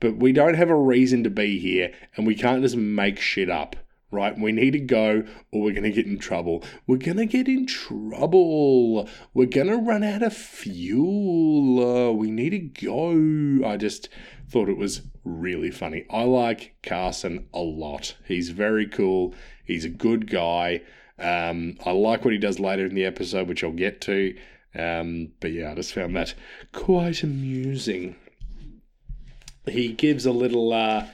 [0.00, 3.50] But we don't have a reason to be here and we can't just make shit
[3.50, 3.76] up
[4.10, 4.38] right?
[4.38, 6.64] We need to go or we're going to get in trouble.
[6.86, 9.08] We're going to get in trouble.
[9.34, 12.08] We're going to run out of fuel.
[12.08, 13.68] Uh, we need to go.
[13.68, 14.08] I just
[14.48, 16.06] thought it was really funny.
[16.10, 18.16] I like Carson a lot.
[18.24, 19.34] He's very cool.
[19.64, 20.82] He's a good guy.
[21.18, 24.36] Um, I like what he does later in the episode, which I'll get to.
[24.74, 26.34] Um, but yeah, I just found that
[26.72, 28.16] quite amusing
[29.72, 31.06] he gives a little uh,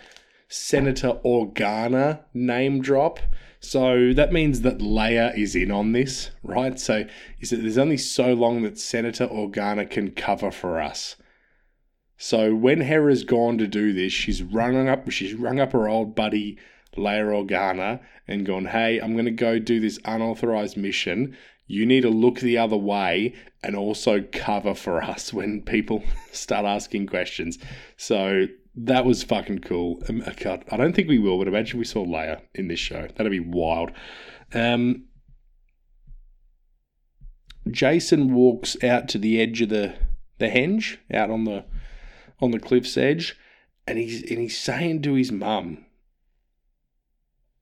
[0.49, 3.19] Senator Organa name drop.
[3.61, 6.79] So that means that Leia is in on this, right?
[6.79, 7.07] So
[7.41, 11.17] is said there's only so long that Senator Organa can cover for us.
[12.17, 16.15] So when Hera's gone to do this, she's rung up she's rung up her old
[16.15, 16.59] buddy
[16.97, 22.11] Leia Organa and gone, hey, I'm gonna go do this unauthorized mission you need to
[22.11, 27.59] look the other way and also cover for us when people start asking questions.
[27.97, 28.47] So
[28.77, 30.03] that was fucking cool.
[30.09, 33.09] Um, I don't think we will, but imagine we saw Leia in this show.
[33.17, 33.93] That'd be wild.
[34.53, 35.05] Um,
[37.69, 39.95] Jacen walks out to the edge of the
[40.39, 41.65] the henge, out on the
[42.41, 43.39] on the cliff's edge,
[43.87, 45.87] and he's and he's saying to his mum,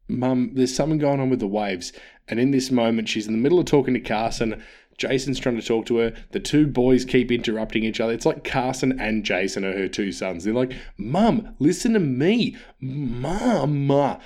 [0.09, 1.93] Mum, there's something going on with the waves.
[2.29, 4.63] And in this moment, she's in the middle of talking to Carson.
[4.99, 6.15] Jacen's trying to talk to her.
[6.31, 8.13] The two boys keep interrupting each other.
[8.13, 10.45] It's like Carson and Jacen are her two sons.
[10.45, 12.57] They're like, Mum, listen to me.
[12.81, 13.91] Mum.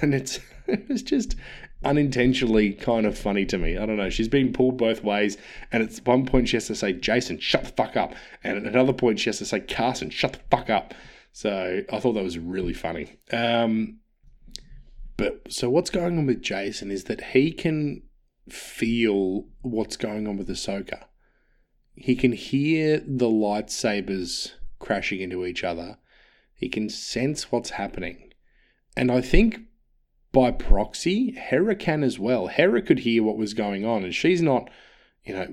[0.00, 1.36] And it's, it's just
[1.84, 3.76] unintentionally kind of funny to me.
[3.76, 4.10] I don't know.
[4.10, 5.36] She's being pulled both ways.
[5.70, 8.14] And at one point, she has to say, Jacen, shut the fuck up.
[8.42, 10.94] And at another point, she has to say, Carson, shut the fuck up.
[11.32, 13.18] So I thought that was really funny.
[13.32, 13.98] Um,
[15.18, 18.02] but so what's going on with Jacen is that he can
[18.48, 21.04] feel what's going on with Ahsoka.
[21.94, 25.98] He can hear the lightsabers crashing into each other.
[26.54, 28.32] He can sense what's happening.
[28.96, 29.60] And I think
[30.32, 32.46] by proxy, Hera can as well.
[32.46, 34.70] Hera could hear what was going on, and she's not,
[35.24, 35.52] you know,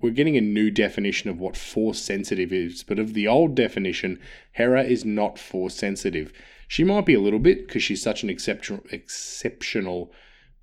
[0.00, 4.18] we're getting a new definition of what force sensitive is, but of the old definition,
[4.52, 6.32] Hera is not force sensitive.
[6.72, 10.10] She might be a little bit because she's such an exceptional, exceptional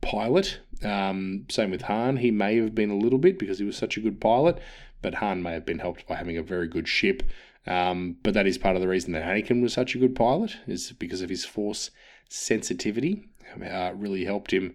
[0.01, 0.59] pilot.
[0.83, 2.17] Um, same with Han.
[2.17, 4.57] He may have been a little bit because he was such a good pilot,
[5.03, 7.21] but Han may have been helped by having a very good ship.
[7.67, 10.57] Um, but that is part of the reason that Anakin was such a good pilot,
[10.65, 11.91] is because of his force
[12.27, 13.29] sensitivity.
[13.63, 14.73] Uh, really helped him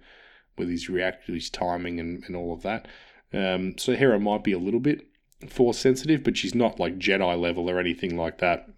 [0.56, 2.86] with his react, his timing, and, and all of that.
[3.32, 5.08] Um, so Hera might be a little bit
[5.48, 8.68] force sensitive, but she's not like Jedi level or anything like that.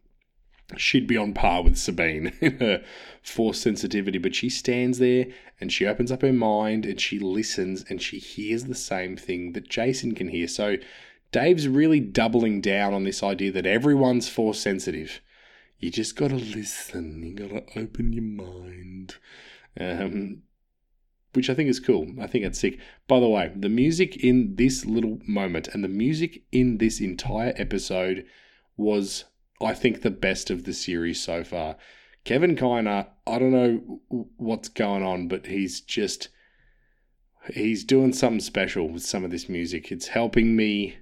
[0.77, 2.83] She'd be on par with Sabine in her
[3.23, 5.27] force sensitivity, but she stands there
[5.61, 9.53] and she opens up her mind and she listens and she hears the same thing
[9.53, 10.49] that Jacen can hear.
[10.49, 10.77] So
[11.33, 15.21] Dave's really doubling down on this idea that everyone's force sensitive.
[15.79, 17.23] You just gotta listen.
[17.23, 19.17] You gotta open your mind.
[19.79, 20.43] Um,
[21.35, 22.09] which I think is cool.
[22.21, 22.79] I think it's sick.
[23.07, 27.53] By the way, the music in this little moment and the music in this entire
[27.57, 28.25] episode
[28.77, 29.27] was,
[29.61, 31.77] I think, the best of the series so far.
[32.25, 34.01] Kevin Kiner, I don't know
[34.37, 36.29] what's going on, but he's just
[37.55, 39.93] he's doing something special with some of this music.
[39.93, 40.97] It's helping me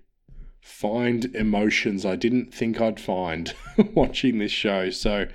[0.60, 3.54] find emotions I didn't think I'd find
[3.94, 4.90] watching this show.
[4.90, 5.26] So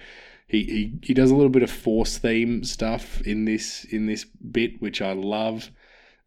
[0.47, 4.25] he, he he does a little bit of force theme stuff in this in this
[4.25, 5.71] bit, which I love.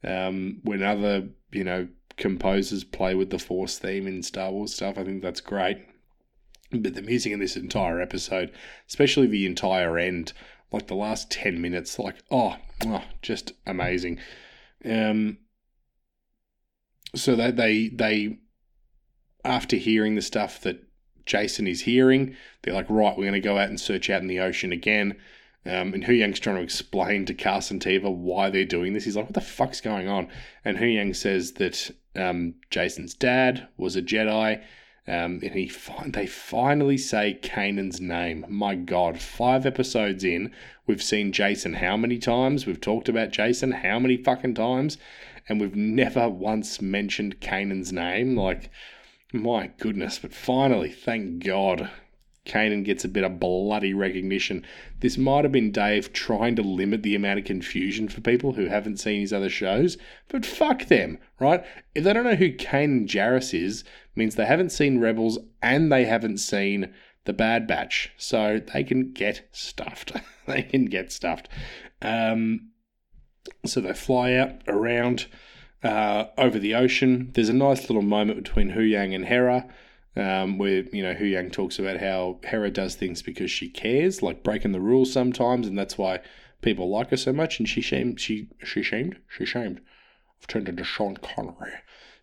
[0.04, 4.98] Um, when other you know composers play with the force theme in Star Wars stuff,
[4.98, 5.78] I think that's great.
[6.72, 8.50] But the music in this entire episode,
[8.88, 10.32] especially the entire end,
[10.72, 12.56] like the last ten minutes, like oh,
[12.86, 14.18] oh just amazing.
[14.84, 15.38] Um,
[17.14, 18.38] so that they they
[19.44, 20.82] after hearing the stuff that
[21.26, 24.28] Jacen is hearing, they're like, right, we're going to go out and search out in
[24.28, 25.16] the ocean again.
[25.64, 29.04] Um, and Huyang's trying to explain to Carson Teva why they're doing this.
[29.04, 30.28] He's like, what the fuck's going on?
[30.64, 34.62] And Huyang says that um, Jacen's dad was a Jedi.
[35.08, 35.72] Um, and he
[36.06, 38.46] they finally say Kanan's name.
[38.48, 40.52] My God, five episodes in,
[40.86, 42.66] we've seen Jacen how many times?
[42.66, 44.98] We've talked about Jacen how many fucking times?
[45.48, 48.36] And we've never once mentioned Kanan's name.
[48.36, 48.70] Like,
[49.32, 51.90] my goodness, but finally, thank God,
[52.44, 54.64] Kanan gets a bit of bloody recognition.
[55.00, 58.66] This might have been Dave trying to limit the amount of confusion for people who
[58.66, 59.96] haven't seen his other shows,
[60.28, 61.64] but fuck them, right?
[61.94, 63.84] If they don't know who Kanan Jarrus is,
[64.14, 66.92] means they haven't seen Rebels and they haven't seen
[67.24, 70.12] The Bad Batch, so they can get stuffed.
[70.46, 71.48] they can get stuffed.
[72.00, 72.70] Um,
[73.64, 75.26] so they fly out around
[75.82, 77.30] uh, over the ocean.
[77.34, 79.66] There's a nice little moment between Huyang and Hera.
[80.14, 84.42] Um, where you know Huyang talks about how Hera does things because she cares, like
[84.42, 86.20] breaking the rules sometimes, and that's why
[86.60, 87.58] people like her so much.
[87.58, 89.80] And she shamed, she she shamed, she shamed.
[90.38, 91.72] I've turned into Sean Connery.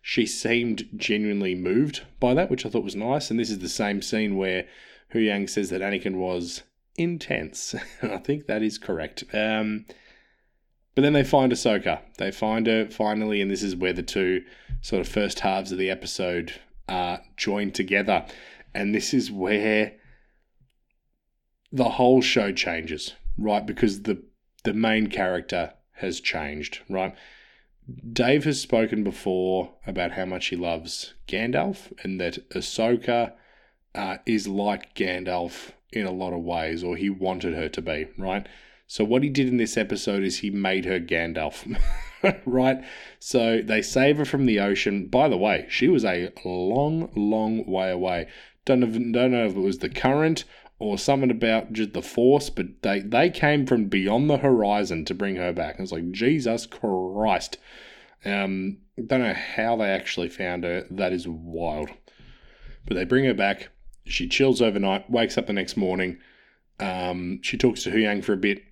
[0.02, 3.30] She seemed genuinely moved by that, which I thought was nice.
[3.30, 4.66] And this is the same scene where
[5.14, 6.62] Huyang says that Anakin was
[6.96, 7.74] intense.
[8.02, 9.24] I think that is correct.
[9.32, 9.86] Um,
[10.94, 12.00] but then they find Ahsoka.
[12.18, 14.42] They find her finally, and this is where the two
[14.80, 16.54] sort of first halves of the episode
[16.88, 18.26] are joined together.
[18.74, 19.92] And this is where
[21.72, 23.64] the whole show changes, right?
[23.64, 24.22] Because the
[24.64, 27.14] the main character has changed, right?
[28.12, 33.32] Dave has spoken before about how much he loves Gandalf and that Ahsoka
[33.94, 38.08] uh, is like Gandalf in a lot of ways, or he wanted her to be,
[38.16, 38.46] right?
[38.86, 41.64] So what he did in this episode is he made her Gandalf,
[42.44, 42.84] right?
[43.18, 45.06] So they save her from the ocean.
[45.06, 48.28] By the way, she was a long, long way away.
[48.64, 48.80] Don't
[49.12, 50.44] don't know if it was the current
[50.80, 55.14] or something about just the force, but they they came from beyond the horizon to
[55.14, 55.76] bring her back.
[55.78, 57.58] I was like, Jesus Christ.
[58.24, 60.86] Um, don't know how they actually found her.
[60.90, 61.90] That is wild.
[62.86, 63.68] But they bring her back.
[64.04, 66.18] She chills overnight, wakes up the next morning.
[66.80, 68.62] Um, she talks to Huyang for a bit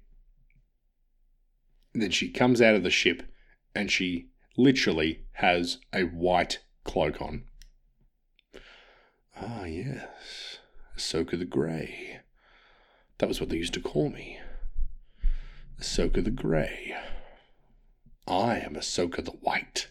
[1.94, 3.22] then she comes out of the ship
[3.74, 7.44] and she literally has a white cloak on.
[9.40, 10.47] Ah, yes,
[10.98, 12.18] Ahsoka the Grey.
[13.18, 14.40] That was what they used to call me.
[15.80, 16.92] Ahsoka the Grey.
[18.26, 19.90] I am Ahsoka the White,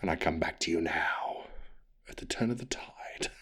[0.00, 1.44] and I come back to you now
[2.08, 2.82] at the turn of the tide.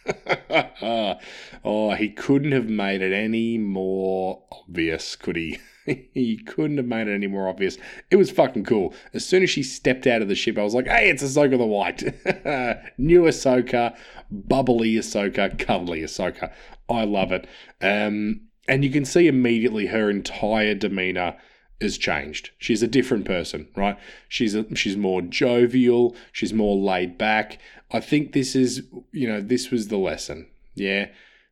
[1.65, 5.59] oh, he couldn't have made it any more obvious, could he?
[6.15, 7.79] he couldn't have made it any more obvious.
[8.11, 8.95] It was fucking cool.
[9.15, 11.59] As soon as she stepped out of the ship, I was like, hey, it's Ahsoka
[11.59, 12.03] the White.
[12.99, 13.97] New Ahsoka,
[14.31, 16.53] bubbly Ahsoka, cuddly Ahsoka.
[16.89, 17.47] I love it.
[17.81, 21.37] Um, and you can see immediately her entire demeanor
[21.81, 22.51] has changed.
[22.59, 23.99] She's a different person, right?
[24.29, 26.15] She's a, she's more jovial.
[26.33, 27.59] She's more laid back.
[27.91, 30.47] I think this is, you know, this was the lesson.
[30.75, 31.09] Yeah,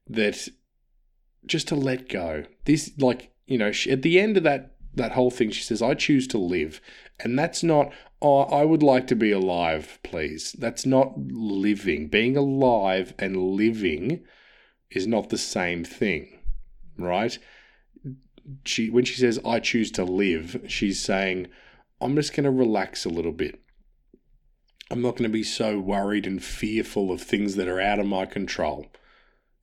[0.09, 0.49] that
[1.47, 2.45] just to let go.
[2.65, 5.81] This, like, you know, she, at the end of that that whole thing, she says,
[5.83, 6.81] "I choose to live,"
[7.21, 7.93] and that's not.
[8.21, 10.53] Oh, I would like to be alive, please.
[10.59, 12.09] That's not living.
[12.09, 14.25] Being alive and living
[14.91, 16.41] is not the same thing,
[16.97, 17.39] right?
[18.65, 21.49] She when she says, "I choose to live," she's saying,
[22.01, 23.61] "I'm just going to relax a little bit."
[24.91, 28.07] I'm not going to be so worried and fearful of things that are out of
[28.07, 28.87] my control.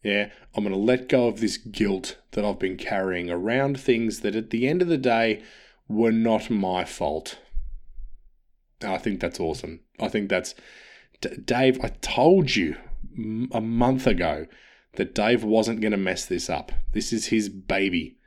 [0.04, 4.20] Yeah, I'm going to let go of this guilt that I've been carrying around things
[4.20, 5.42] that at the end of the day
[5.88, 7.40] were not my fault.
[8.84, 9.80] I think that's awesome.
[10.00, 10.54] I think that's.
[11.22, 12.78] D- Dave, I told you
[13.52, 14.46] a month ago
[14.94, 16.72] that Dave wasn't going to mess this up.
[16.92, 18.18] This is his baby.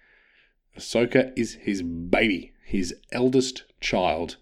[0.79, 4.37] Ahsoka is his baby, his eldest child.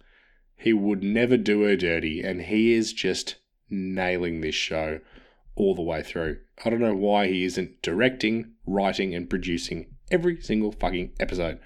[0.56, 3.36] He would never do her dirty, and he is just
[3.70, 5.00] nailing this show
[5.54, 6.38] all the way through.
[6.62, 11.58] I don't know why he isn't directing, writing, and producing every single fucking episode.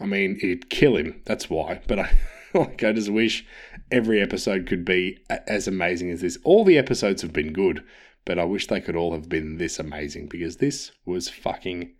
[0.00, 1.20] I mean, it'd kill him.
[1.26, 1.82] That's why.
[1.86, 2.18] But I
[2.54, 2.82] like.
[2.82, 3.46] I just wish
[3.90, 6.38] every episode could be as amazing as this.
[6.44, 7.84] All the episodes have been good,
[8.24, 11.92] but I wish they could all have been this amazing because this was fucking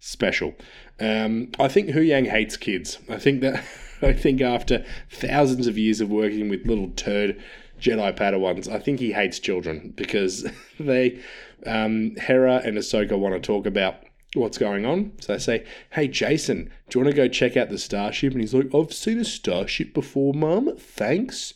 [0.00, 0.54] special.
[1.00, 2.98] Um, I think Huyang hates kids.
[3.08, 3.62] I think that.
[4.02, 7.42] I think after thousands of years of working with little turd
[7.80, 10.46] Jedi Padawans, I think he hates children because
[10.80, 11.20] they,
[11.64, 13.96] um, Hera and Ahsoka want to talk about
[14.34, 15.12] what's going on.
[15.20, 18.32] So they say, Hey, Jacen, do you want to go check out the starship?
[18.32, 20.76] And he's like, I've seen a starship before, Mum.
[20.76, 21.54] Thanks.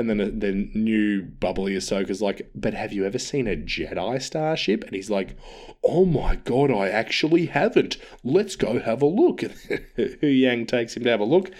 [0.00, 4.82] And then then new bubbly Ahsoka's like, but have you ever seen a Jedi starship?
[4.84, 5.36] And he's like,
[5.84, 7.98] oh my god, I actually haven't.
[8.24, 9.40] Let's go have a look.
[9.98, 11.50] Huyang takes him to have a look,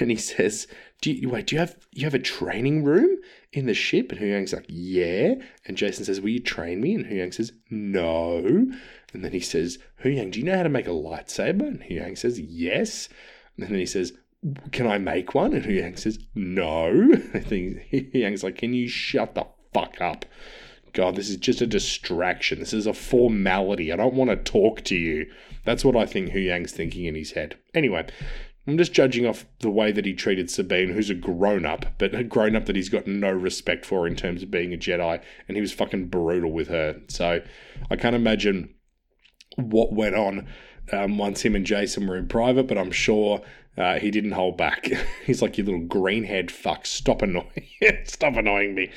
[0.00, 0.66] and he says,
[1.00, 1.46] do you wait?
[1.46, 3.16] Do you have you have a training room
[3.52, 4.10] in the ship?
[4.10, 5.34] And Huyang's like, yeah.
[5.66, 6.94] And Jacen says, will you train me?
[6.94, 8.38] And Huyang says, no.
[9.12, 11.66] And then he says, Huyang, do you know how to make a lightsaber?
[11.66, 13.08] And Huyang says, yes.
[13.56, 14.12] And then he says,
[14.72, 15.52] can I make one?
[15.52, 17.10] And Huyang says, no.
[17.34, 20.24] I think Huyang's like, can you shut the fuck up?
[20.92, 22.58] God, this is just a distraction.
[22.58, 23.92] This is a formality.
[23.92, 25.26] I don't want to talk to you.
[25.64, 27.58] That's what I think Huyang's thinking in his head.
[27.74, 28.06] Anyway,
[28.66, 32.14] I'm just judging off the way that he treated Sabine, who's a grown up, but
[32.14, 35.20] a grown up that he's got no respect for in terms of being a Jedi,
[35.46, 37.00] and he was fucking brutal with her.
[37.08, 37.42] So
[37.90, 38.74] I can't imagine
[39.56, 40.48] what went on
[40.92, 43.42] um, once him and Jacen were in private, but I'm sure
[43.76, 44.88] uh, he didn't hold back.
[45.26, 47.68] He's like, "You little greenhead fuck, stop annoying,
[48.04, 48.90] stop annoying me."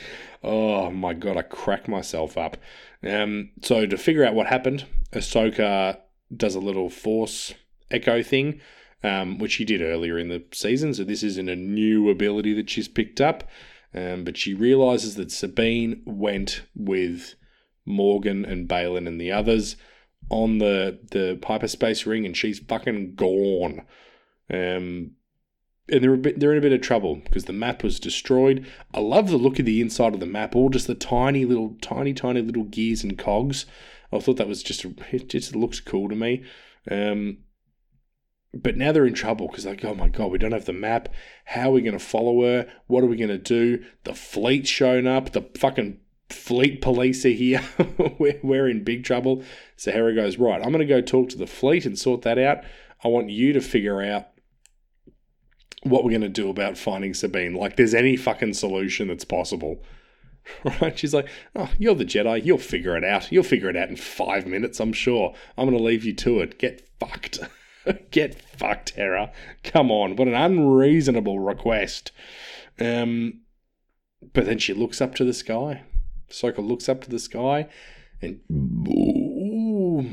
[0.44, 2.58] Oh my god, I crack myself up.
[3.04, 6.00] Um, so to figure out what happened, Ahsoka
[6.36, 7.54] does a little force
[7.92, 8.62] echo thing
[9.04, 10.94] um, which she did earlier in the season.
[10.94, 13.44] So this isn't a new ability that she's picked up.
[13.94, 17.36] Um, but she realizes that Sabine went with
[17.86, 19.78] Morgan and Baylan and the others
[20.30, 23.82] on the the hyperspace ring, and she's fucking gone.
[24.52, 25.12] Um,
[25.92, 28.66] and they're bit, they're in a bit of trouble because the map was destroyed.
[28.94, 31.76] I love the look of the inside of the map, all just the tiny little,
[31.82, 33.66] tiny, tiny little gears and cogs.
[34.12, 36.44] I thought that was just it just looks cool to me.
[36.90, 37.40] Um,
[38.54, 41.10] but now they're in trouble because like, oh my god, we don't have the map.
[41.46, 42.68] How are we going to follow her?
[42.88, 43.84] What are we going to do?
[44.04, 45.32] The fleet's shown up.
[45.32, 47.62] The fucking fleet police are here.
[48.18, 49.44] we're, we're in big trouble.
[49.76, 52.40] So Hera goes, right, I'm going to go talk to the fleet and sort that
[52.40, 52.64] out.
[53.04, 54.30] I want you to figure out
[55.84, 57.54] what we're going to do about finding Sabine.
[57.54, 59.84] Like, there's any fucking solution that's possible.
[60.82, 60.98] Right?
[60.98, 62.44] She's like, oh, you're the Jedi.
[62.44, 63.32] You'll figure it out.
[63.32, 65.36] You'll figure it out in five minutes, I'm sure.
[65.56, 66.58] I'm going to leave you to it.
[66.58, 67.40] Get fucked.
[68.12, 69.32] Get fucked, Hera.
[69.64, 72.12] Come on, what an unreasonable request.
[72.80, 73.42] Um,
[74.34, 75.84] but then she looks up to the sky.
[76.30, 77.68] Soka looks up to the sky,
[78.22, 78.40] and
[78.90, 79.29] oh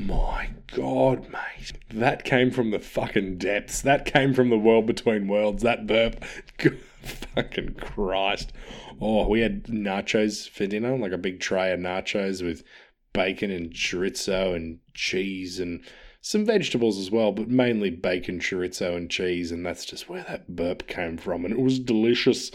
[0.07, 3.81] my god, mate, that came from the fucking depths.
[3.81, 5.63] That came from the world between worlds.
[5.63, 6.23] That burp,
[7.01, 8.53] fucking Christ.
[9.01, 12.63] Oh, we had nachos for dinner, like a big tray of nachos with
[13.13, 15.83] bacon and chorizo and cheese and
[16.21, 20.55] some vegetables as well, but mainly bacon, chorizo, and cheese, and that's just where that
[20.55, 22.51] burp came from, and it was delicious.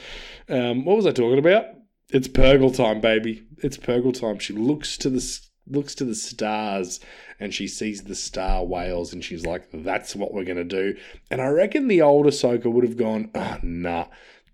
[0.49, 1.67] Um, what was I talking about?
[2.11, 3.45] It's Purrgil time, baby.
[3.59, 4.39] It's Purrgil time.
[4.39, 5.21] She looks to the
[5.67, 7.01] looks to the stars
[7.39, 10.97] and she sees the star whales and she's like, "That's what we're gonna do."
[11.31, 14.07] And I reckon the old Ahsoka would have gone, "Oh, nah,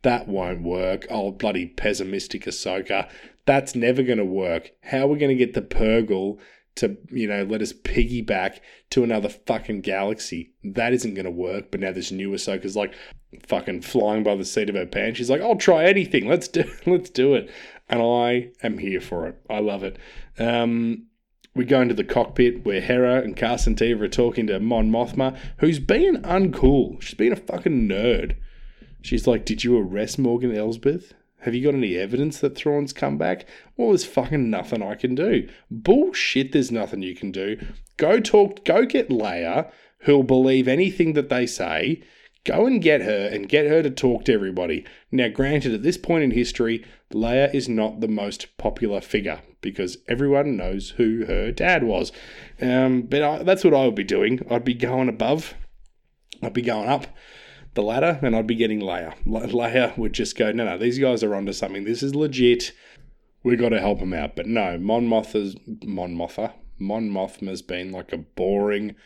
[0.03, 1.07] that won't work.
[1.11, 3.09] Oh, bloody pessimistic Ahsoka,
[3.47, 4.73] that's never gonna work.
[4.83, 6.39] How are we gonna get the Purrgil?"
[6.79, 10.53] to you know let us piggyback to another fucking galaxy.
[10.63, 11.71] That isn't going to work.
[11.71, 12.95] But now this new Ahsoka's like
[13.47, 15.19] fucking flying by the seat of her pants.
[15.19, 16.29] She's like, I'll try anything.
[16.29, 17.51] Let's do let's do it.
[17.89, 19.37] And I am here for it.
[19.49, 19.99] I love it.
[20.39, 21.07] Um,
[21.55, 25.37] we go into the cockpit where Hera and Carson Teva are talking to Mon Mothma,
[25.59, 27.01] who's being uncool.
[27.03, 28.37] She's being a fucking nerd.
[29.03, 31.15] She's like, Did you arrest Morgan Elsbeth?
[31.43, 33.47] Have you got any evidence that Thrawn's come back?
[33.77, 35.49] Well, there's fucking nothing I can do.
[35.71, 37.59] Bullshit, there's nothing you can do.
[37.97, 39.71] Go talk, go get Leia,
[40.01, 42.03] who'll believe anything that they say.
[42.45, 44.85] Go and get her and get her to talk to everybody.
[45.13, 49.99] Now, granted, at this point in history, Leia is not the most popular figure because
[50.09, 52.13] everyone knows who her dad was.
[52.61, 54.47] Um, but I, that's what I would be doing.
[54.51, 55.55] I'd be going above,
[56.43, 57.07] I'd be going up
[57.75, 59.15] the ladder and I'd be getting Leia.
[59.25, 61.85] Leia would just go, no, no, these guys are onto something.
[61.85, 62.73] This is legit.
[63.43, 64.37] We got to help them out.
[64.37, 68.97] But no, Mon Mothma's Mon Mothma, Mon Mothma's been like a boring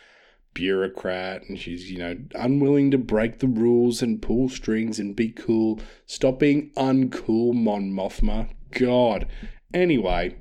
[0.54, 5.28] bureaucrat and she's, you know, unwilling to break the rules and pull strings and be
[5.28, 5.80] cool.
[6.06, 8.48] Stop being uncool, Mon Mothma.
[8.70, 9.26] God.
[9.72, 10.36] Anyway,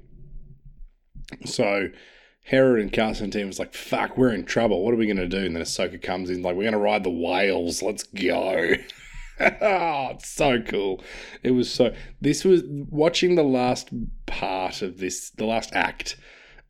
[1.45, 1.89] so
[2.43, 4.83] Hera and Carson Teva was like, fuck, we're in trouble.
[4.83, 5.45] What are we going to do?
[5.45, 7.81] And then Ahsoka comes in, like, we're going to ride the whales.
[7.81, 8.75] Let's go.
[9.39, 11.03] oh, it's so cool.
[11.43, 11.93] It was so.
[12.19, 13.89] This was watching the last
[14.25, 16.17] part of this, the last act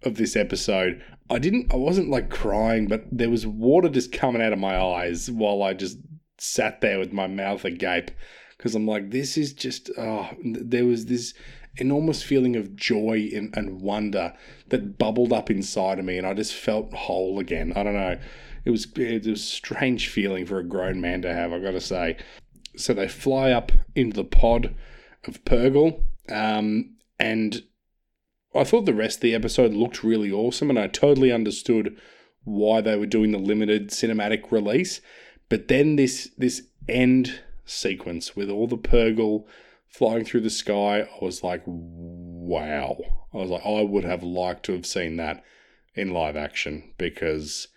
[0.03, 1.03] of this episode.
[1.31, 4.77] I didn't, I wasn't like crying, but there was water just coming out of my
[4.77, 5.97] eyes while I just
[6.37, 8.11] sat there with my mouth agape
[8.57, 11.33] because I'm like, this is just, oh, there was this
[11.77, 14.33] enormous feeling of joy and, and wonder
[14.67, 17.73] that bubbled up inside of me, and I just felt whole again.
[17.75, 18.19] I don't know.
[18.65, 21.53] It was it was a strange feeling for a grown man to have.
[21.53, 22.17] I've got to say.
[22.75, 24.75] So they fly up into the pod
[25.27, 27.63] of Purrgil, um, and
[28.53, 31.95] I thought the rest of the episode looked really awesome, and I totally understood
[32.43, 34.99] why they were doing the limited cinematic release.
[35.49, 39.45] But then this this end sequence with all the Purrgil
[39.87, 42.97] flying through the sky, I was like, wow.
[43.33, 45.43] I was like, I would have liked to have seen that
[45.95, 47.67] in live action because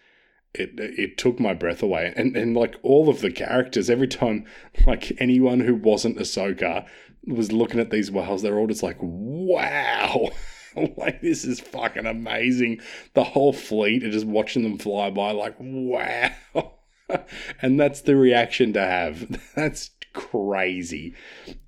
[0.55, 2.12] it it took my breath away.
[2.16, 4.45] And and like all of the characters, every time
[4.87, 6.87] like anyone who wasn't Ahsoka
[7.27, 10.31] was looking at these whales, they're all just like, wow.
[10.97, 12.81] like this is fucking amazing.
[13.14, 16.75] The whole fleet are just watching them fly by, like, wow.
[17.62, 19.41] and that's the reaction to have.
[19.55, 21.14] That's crazy.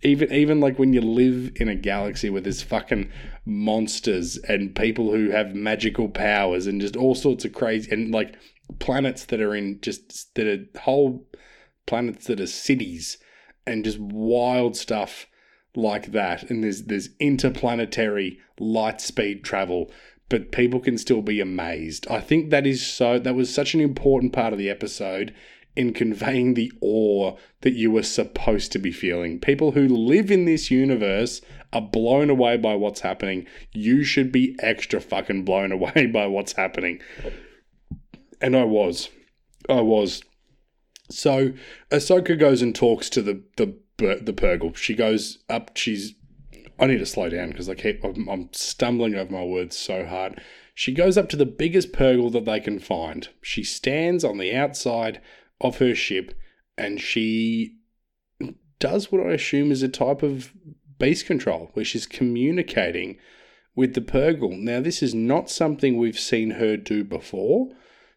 [0.02, 3.10] Even even like when you live in a galaxy where there's fucking
[3.44, 8.36] monsters and people who have magical powers and just all sorts of crazy and like
[8.78, 11.26] planets that are in just that are whole
[11.86, 13.18] planets that are cities
[13.66, 15.26] and just wild stuff
[15.76, 16.50] like that.
[16.50, 19.90] And there's there's interplanetary light speed travel
[20.28, 22.06] but people can still be amazed.
[22.10, 25.32] I think that is so that was such an important part of the episode
[25.76, 29.38] in conveying the awe that you were supposed to be feeling.
[29.38, 33.46] People who live in this universe are blown away by what's happening.
[33.72, 37.00] You should be extra fucking blown away by what's happening.
[38.40, 39.10] And I was.
[39.68, 40.22] I was.
[41.10, 41.52] So
[41.90, 44.76] Ahsoka goes and talks to the the the Purrgil.
[44.76, 45.76] She goes up.
[45.76, 46.14] She's.
[46.78, 48.04] I need to slow down because I keep.
[48.04, 50.40] I'm, I'm stumbling over my words so hard.
[50.74, 53.28] She goes up to the biggest Purrgil that they can find.
[53.40, 55.22] She stands on the outside
[55.58, 56.38] of her ship
[56.76, 57.76] and she
[58.78, 60.52] does what I assume is a type of
[60.98, 63.18] beast control where she's communicating
[63.74, 64.58] with the Purrgil.
[64.58, 67.68] Now, this is not something we've seen her do before.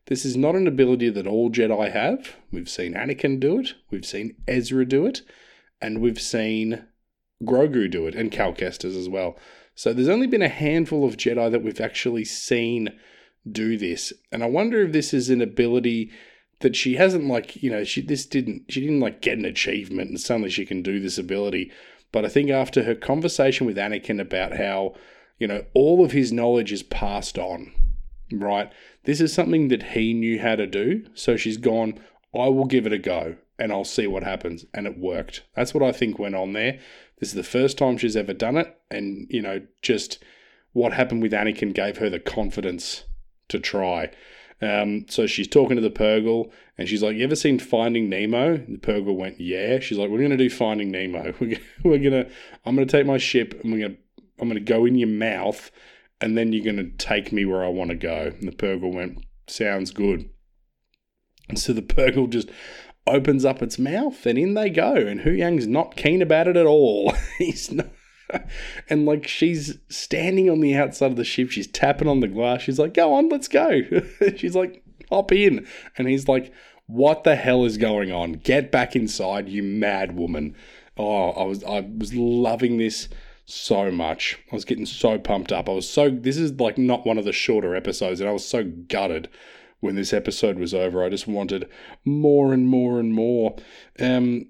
[0.07, 2.35] This is not an ability that all Jedi have.
[2.51, 5.21] We've seen Anakin do it, we've seen Ezra do it,
[5.81, 6.85] and we've seen
[7.43, 9.37] Grogu do it, and Cal Kestis as well.
[9.75, 12.89] So there's only been a handful of Jedi that we've actually seen
[13.49, 14.11] do this.
[14.31, 16.11] And I wonder if this is an ability
[16.59, 20.09] that she hasn't like you know she this didn't she didn't like get an achievement
[20.09, 21.71] and suddenly she can do this ability
[22.11, 24.93] but i think after her conversation with anakin about how
[25.37, 27.71] you know all of his knowledge is passed on
[28.31, 28.71] right
[29.05, 31.99] this is something that he knew how to do so she's gone
[32.33, 35.73] i will give it a go and i'll see what happens and it worked that's
[35.73, 36.79] what i think went on there
[37.19, 40.23] this is the first time she's ever done it and you know just
[40.73, 43.03] what happened with anakin gave her the confidence
[43.47, 44.09] to try
[44.61, 48.55] Um, so she's talking to the Purrgil, and she's like, "You ever seen Finding Nemo?"
[48.55, 51.33] And the Purrgil went, "Yeah." She's like, "We're gonna do Finding Nemo.
[51.83, 52.25] We're gonna,
[52.65, 53.99] I'm gonna take my ship, and we're gonna
[54.37, 55.71] I'm gonna go in your mouth,
[56.19, 59.23] and then you're gonna take me where I want to go." And the Purrgil went,
[59.47, 60.29] "Sounds good."
[61.47, 62.49] And so the Purrgil just
[63.07, 64.93] opens up its mouth, and in they go.
[64.95, 67.13] And Huyang's not keen about it at all.
[67.37, 67.87] He's not.
[68.89, 72.61] and like she's standing on the outside of the ship, she's tapping on the glass.
[72.61, 73.81] She's like, "Go on, let's go."
[74.37, 75.65] she's like, "Hop in,"
[75.97, 76.53] and he's like,
[76.85, 78.33] "What the hell is going on?
[78.33, 80.55] Get back inside, you mad woman!"
[80.95, 83.09] Oh, I was I was loving this
[83.45, 84.37] so much.
[84.51, 85.67] I was getting so pumped up.
[85.67, 88.45] I was so this is like not one of the shorter episodes, and I was
[88.45, 89.29] so gutted
[89.79, 91.03] when this episode was over.
[91.03, 91.69] I just wanted
[92.05, 93.55] more and more and more.
[93.99, 94.47] Um,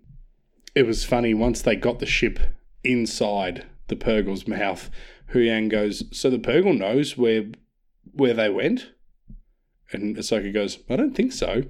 [0.76, 2.40] it was funny once they got the ship
[2.84, 4.90] inside the Purrgil's mouth.
[5.34, 7.46] Huyang goes, "So the Purrgil knows where
[8.12, 8.92] where they went?"
[9.92, 11.64] And Ahsoka goes, "I don't think so."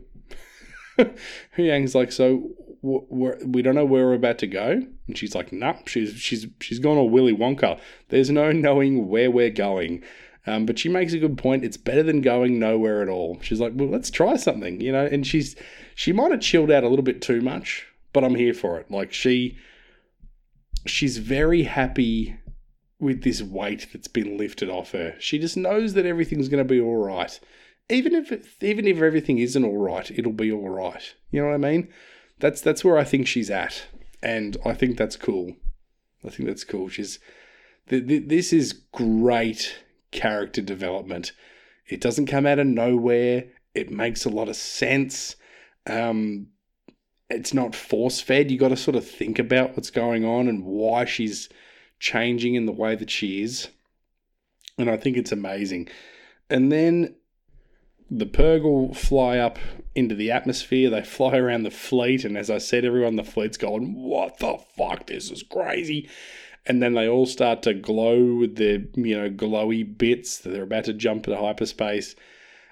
[1.57, 2.51] Huyang's like, "So
[2.81, 6.47] we're, we don't know where we're about to go?" And she's like, "Nah, she's she's
[6.61, 7.79] she's gone all Willy Wonka.
[8.09, 10.03] There's no knowing where we're going."
[10.47, 11.63] Um, but she makes a good point.
[11.63, 13.39] It's better than going nowhere at all.
[13.41, 15.05] She's like, well, let's try something, you know.
[15.05, 15.55] And she's
[15.95, 18.89] she might have chilled out a little bit too much, but I'm here for it.
[18.89, 19.57] Like she
[20.85, 22.37] she's very happy
[22.99, 25.15] with this weight that's been lifted off her.
[25.19, 27.39] She just knows that everything's going to be all right.
[27.89, 28.31] Even if
[28.63, 31.15] even if everything isn't all right, it'll be all right.
[31.31, 31.89] You know what I mean?
[32.39, 33.83] That's that's where I think she's at,
[34.21, 35.53] and I think that's cool.
[36.23, 36.87] I think that's cool.
[36.89, 37.19] She's
[37.89, 39.75] th- th- this is great
[40.11, 41.31] character development.
[41.87, 43.45] It doesn't come out of nowhere.
[43.73, 45.35] It makes a lot of sense.
[45.87, 46.47] Um,
[47.29, 48.51] it's not force fed.
[48.51, 51.49] You got to sort of think about what's going on and why she's
[51.99, 53.69] changing in the way that she is.
[54.77, 55.89] And I think it's amazing.
[56.49, 57.15] And then
[58.09, 59.59] the Purrgil fly up
[59.93, 60.89] into the atmosphere.
[60.89, 64.57] They fly around the fleet, and as I said, everyone the fleet's going, "What the
[64.75, 65.07] fuck?
[65.07, 66.09] This is crazy!"
[66.65, 70.37] And then they all start to glow with their, you know, glowy bits.
[70.37, 72.15] They're about to jump into hyperspace.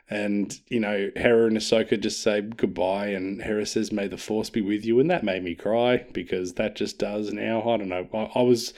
[0.10, 4.50] And, you know, Hera and Ahsoka just say goodbye, and Hera says, May the Force
[4.50, 5.00] be with you.
[5.00, 7.60] And that made me cry because that just does now.
[7.62, 8.08] I don't know.
[8.14, 8.74] I, I was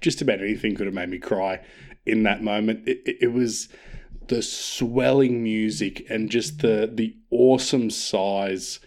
[0.00, 1.60] just about anything could have made me cry
[2.04, 2.86] in that moment.
[2.86, 3.68] It, it, it was
[4.28, 8.80] the swelling music and just the, the awesome size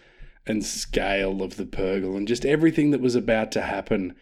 [0.46, 4.16] and scale of the Purrgil and just everything that was about to happen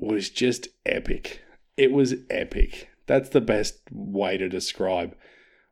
[0.00, 1.42] was just epic.
[1.76, 2.88] It was epic.
[3.06, 5.14] That's the best way to describe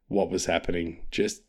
[0.08, 1.06] what was happening.
[1.10, 1.42] Just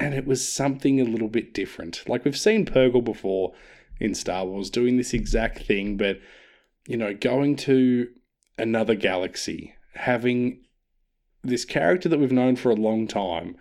[0.00, 2.04] and it was something a little bit different.
[2.08, 3.52] Like we've seen Purrgil before
[3.98, 6.20] in Star Wars doing this exact thing, but
[6.86, 8.08] you know, going to
[8.56, 10.64] another galaxy, having
[11.42, 13.56] this character that we've known for a long time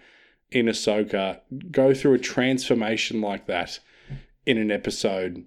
[0.51, 1.39] in Ahsoka
[1.71, 3.79] go through a transformation like that
[4.45, 5.45] in an episode,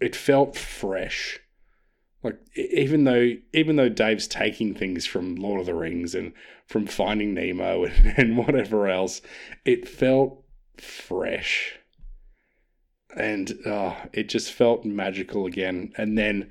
[0.00, 1.38] it felt fresh.
[2.22, 6.32] Like even though even though Dave's taking things from Lord of the Rings and
[6.66, 9.22] from Finding Nemo and, and whatever else,
[9.64, 10.42] it felt
[10.76, 11.78] fresh.
[13.14, 15.92] And uh, it just felt magical again.
[15.98, 16.50] And then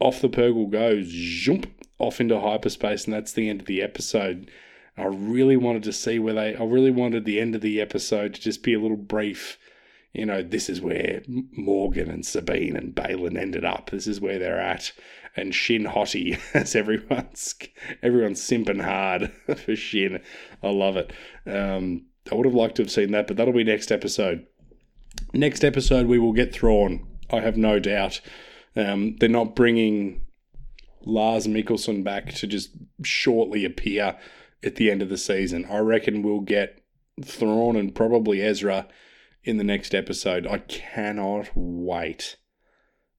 [0.00, 4.50] off the Purrgil goes, jump off into hyperspace, and that's the end of the episode.
[4.96, 6.56] I really wanted to see where they.
[6.56, 9.58] I really wanted the end of the episode to just be a little brief
[10.12, 13.90] you know, this is where Morgan and Sabine and Baylan ended up.
[13.90, 14.92] This is where they're at.
[15.36, 17.54] And Shin Hottie, as everyone's
[18.02, 19.32] everyone's simping hard
[19.64, 20.20] for Shin.
[20.62, 21.12] I love it.
[21.46, 24.46] Um, I would have liked to have seen that, but that'll be next episode.
[25.32, 27.06] Next episode, we will get Thrawn.
[27.30, 28.20] I have no doubt.
[28.76, 30.22] Um, they're not bringing
[31.04, 32.70] Lars Mikkelsen back to just
[33.02, 34.16] shortly appear
[34.62, 35.66] at the end of the season.
[35.70, 36.82] I reckon we'll get
[37.24, 38.86] Thrawn and probably Ezra
[39.44, 40.46] in the next episode.
[40.46, 42.36] I cannot wait.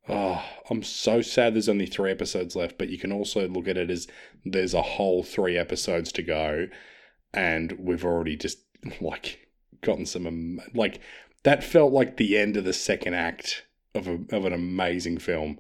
[0.07, 3.78] Oh, I'm so sad there's only three episodes left, but you can also look at
[3.78, 4.07] it as
[4.43, 6.67] there's a whole three episodes to go,
[7.34, 8.59] and we've already just
[9.01, 9.47] like
[9.82, 10.99] gotten some like
[11.43, 13.65] that felt like the end of the second act
[13.95, 15.59] of a, of an amazing film.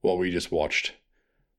[0.00, 0.94] What we just watched,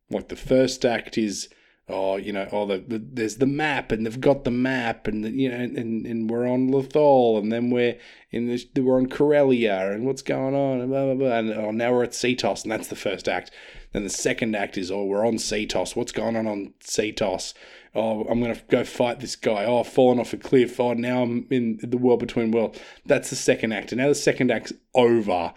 [0.09, 1.49] like the first act is
[1.89, 5.23] oh, you know, oh, the, the, there's the map, and they've got the map, and
[5.23, 7.97] the, you know, and, and we're on Lothal, and then we're
[8.31, 11.71] in this, we're on Corellia, and what's going on, and blah blah blah, and oh,
[11.71, 13.51] now we're at Seatos, and that's the first act.
[13.91, 15.95] Then the second act is, oh, we're on Seatos.
[15.95, 17.53] What's going on on Seatos?
[17.95, 19.65] Oh, I'm gonna go fight this guy.
[19.65, 20.79] Oh, I've fallen off a cliff.
[20.79, 22.79] Oh, now I'm in the world between worlds.
[23.05, 25.53] That's the second act, and now the second act's over,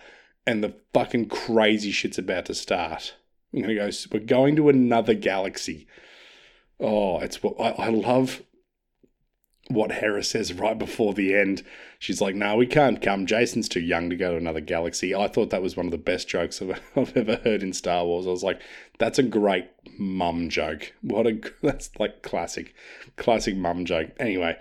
[0.46, 3.14] and the fucking crazy shit's about to start.
[3.52, 3.90] I'm gonna go.
[4.10, 5.86] We're going to another galaxy.
[6.82, 8.42] Oh, it's what I, I love.
[9.68, 11.62] what Hera says right before the end.
[11.98, 13.26] She's like, "No, we can't come.
[13.26, 15.98] Jacen's too young to go to another galaxy." I thought that was one of the
[15.98, 18.26] best jokes I've, I've ever heard in Star Wars.
[18.26, 18.60] I was like,
[18.98, 19.68] "That's a great
[19.98, 20.92] mum joke.
[21.02, 22.74] What a that's like classic,
[23.16, 24.58] classic mum joke." Anyway,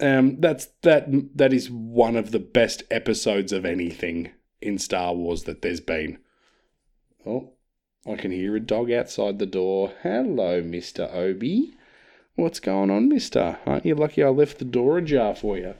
[0.00, 1.06] um, that's that.
[1.36, 4.32] That is one of the best episodes of anything
[4.62, 6.18] in Star Wars that there's been.
[7.26, 7.52] Oh,
[8.06, 9.92] I can hear a dog outside the door.
[10.02, 11.74] Hello, Mister Obi.
[12.34, 13.58] What's going on, mister?
[13.64, 15.74] Aren't you lucky I left the door ajar for you?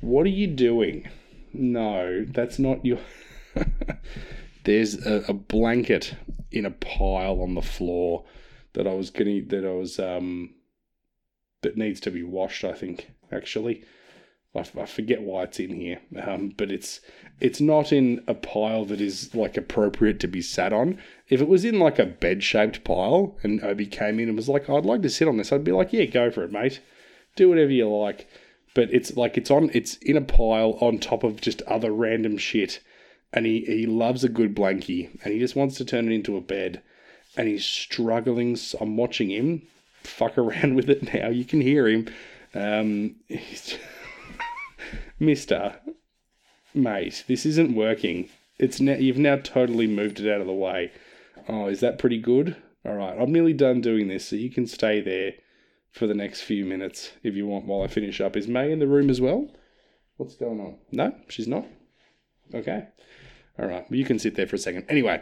[0.00, 1.08] What are you doing?
[1.52, 3.00] No, that's not your.
[4.64, 6.14] There's a, a, blanket
[6.50, 8.24] in a pile on the floor
[8.72, 10.54] that I was gonna that I was um
[11.62, 12.64] that needs to be washed.
[12.64, 13.84] I think actually.
[14.56, 17.00] I, I forget why it's in here, um, but it's
[17.40, 20.98] it's not in a pile that is like appropriate to be sat on.
[21.28, 24.48] If it was in like a bed shaped pile and Obi came in and was
[24.48, 26.80] like, "I'd like to sit on this," I'd be like, "Yeah, go for it, mate.
[27.36, 28.28] Do whatever you like."
[28.74, 32.38] But it's like it's on it's in a pile on top of just other random
[32.38, 32.80] shit,
[33.32, 36.36] and he he loves a good blankie and he just wants to turn it into
[36.36, 36.82] a bed,
[37.36, 38.56] and he's struggling.
[38.80, 39.62] I'm watching him
[40.06, 41.28] fuck around with it now.
[41.28, 42.08] You can hear him.
[42.54, 43.16] Um,
[45.18, 45.80] Mister,
[46.74, 48.28] mate, this isn't working.
[48.58, 50.92] It's now you've now totally moved it out of the way.
[51.48, 52.56] Oh, is that pretty good?
[52.84, 55.32] All right, I'm nearly done doing this, so you can stay there
[55.90, 58.36] for the next few minutes if you want while I finish up.
[58.36, 59.48] Is May in the room as well?
[60.16, 60.76] What's going on?
[60.92, 61.66] No, she's not.
[62.54, 62.86] Okay.
[63.58, 64.84] All right, well, you can sit there for a second.
[64.88, 65.20] Anyway,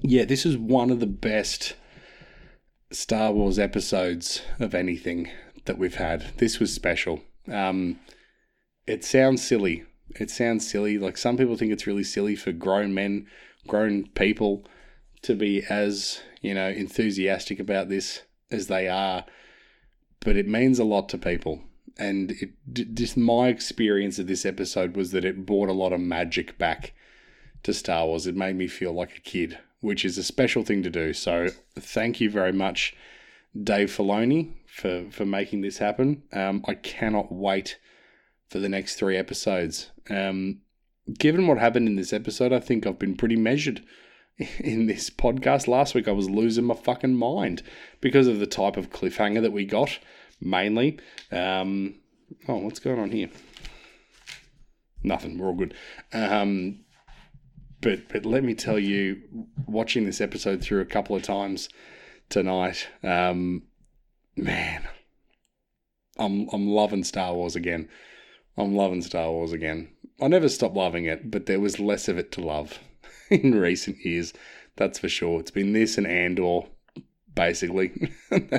[0.00, 1.74] yeah, this is one of the best
[2.90, 5.30] Star Wars episodes of anything
[5.66, 6.26] that we've had.
[6.38, 7.20] This was special.
[7.50, 8.00] Um,
[8.86, 9.84] it sounds silly.
[10.18, 10.98] It sounds silly.
[10.98, 13.26] Like some people think it's really silly for grown men,
[13.66, 14.64] grown people
[15.22, 19.24] to be as, you know, enthusiastic about this as they are.
[20.20, 21.62] But it means a lot to people.
[21.96, 26.00] And it, just my experience of this episode was that it brought a lot of
[26.00, 26.92] magic back
[27.62, 28.26] to Star Wars.
[28.26, 31.12] It made me feel like a kid, which is a special thing to do.
[31.12, 32.94] So thank you very much,
[33.60, 36.24] Dave Filoni, for, for making this happen.
[36.32, 37.78] Um, I cannot wait
[38.54, 39.90] for the next three episodes.
[40.08, 40.60] Um,
[41.18, 43.82] given what happened in this episode, I think I've been pretty measured
[44.60, 45.66] in this podcast.
[45.66, 47.64] Last week, I was losing my fucking mind
[48.00, 49.98] because of the type of cliffhanger that we got,
[50.40, 51.00] mainly.
[51.32, 51.96] Um,
[52.46, 53.28] oh, what's going on here?
[55.02, 55.36] Nothing.
[55.36, 55.74] We're all good.
[56.12, 56.84] Um,
[57.80, 59.20] but but let me tell you,
[59.66, 61.68] watching this episode through a couple of times
[62.28, 63.64] tonight, um,
[64.36, 64.86] man,
[66.16, 67.88] I'm I'm loving Star Wars again.
[68.56, 69.88] I'm loving Star Wars again.
[70.20, 72.78] I never stopped loving it, but there was less of it to love
[73.30, 74.32] in recent years.
[74.76, 75.40] That's for sure.
[75.40, 76.60] It's been this and Andor,
[77.34, 78.12] basically,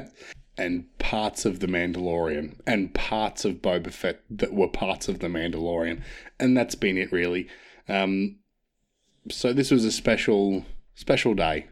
[0.58, 5.28] and parts of The Mandalorian, and parts of Boba Fett that were parts of The
[5.28, 6.02] Mandalorian.
[6.39, 7.48] And that's been it, really.
[7.88, 8.38] Um,
[9.30, 10.66] so this was a special,
[10.96, 11.68] special day.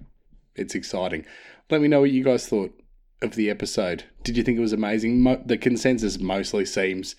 [0.55, 1.26] It's exciting.
[1.69, 2.74] Let me know what you guys thought
[3.21, 4.03] of the episode.
[4.24, 5.21] Did you think it was amazing?
[5.21, 7.15] Mo- the consensus mostly seems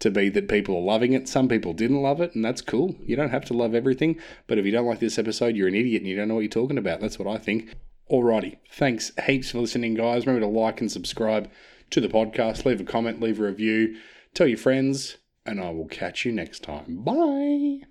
[0.00, 1.28] to be that people are loving it.
[1.28, 2.96] Some people didn't love it, and that's cool.
[3.02, 5.74] You don't have to love everything, but if you don't like this episode, you're an
[5.74, 7.00] idiot and you don't know what you're talking about.
[7.00, 7.74] That's what I think.
[8.10, 8.58] Alrighty.
[8.70, 10.26] Thanks heaps for listening, guys.
[10.26, 11.50] Remember to like and subscribe
[11.90, 12.64] to the podcast.
[12.64, 13.96] Leave a comment, leave a review,
[14.34, 17.02] tell your friends, and I will catch you next time.
[17.02, 17.86] Bye.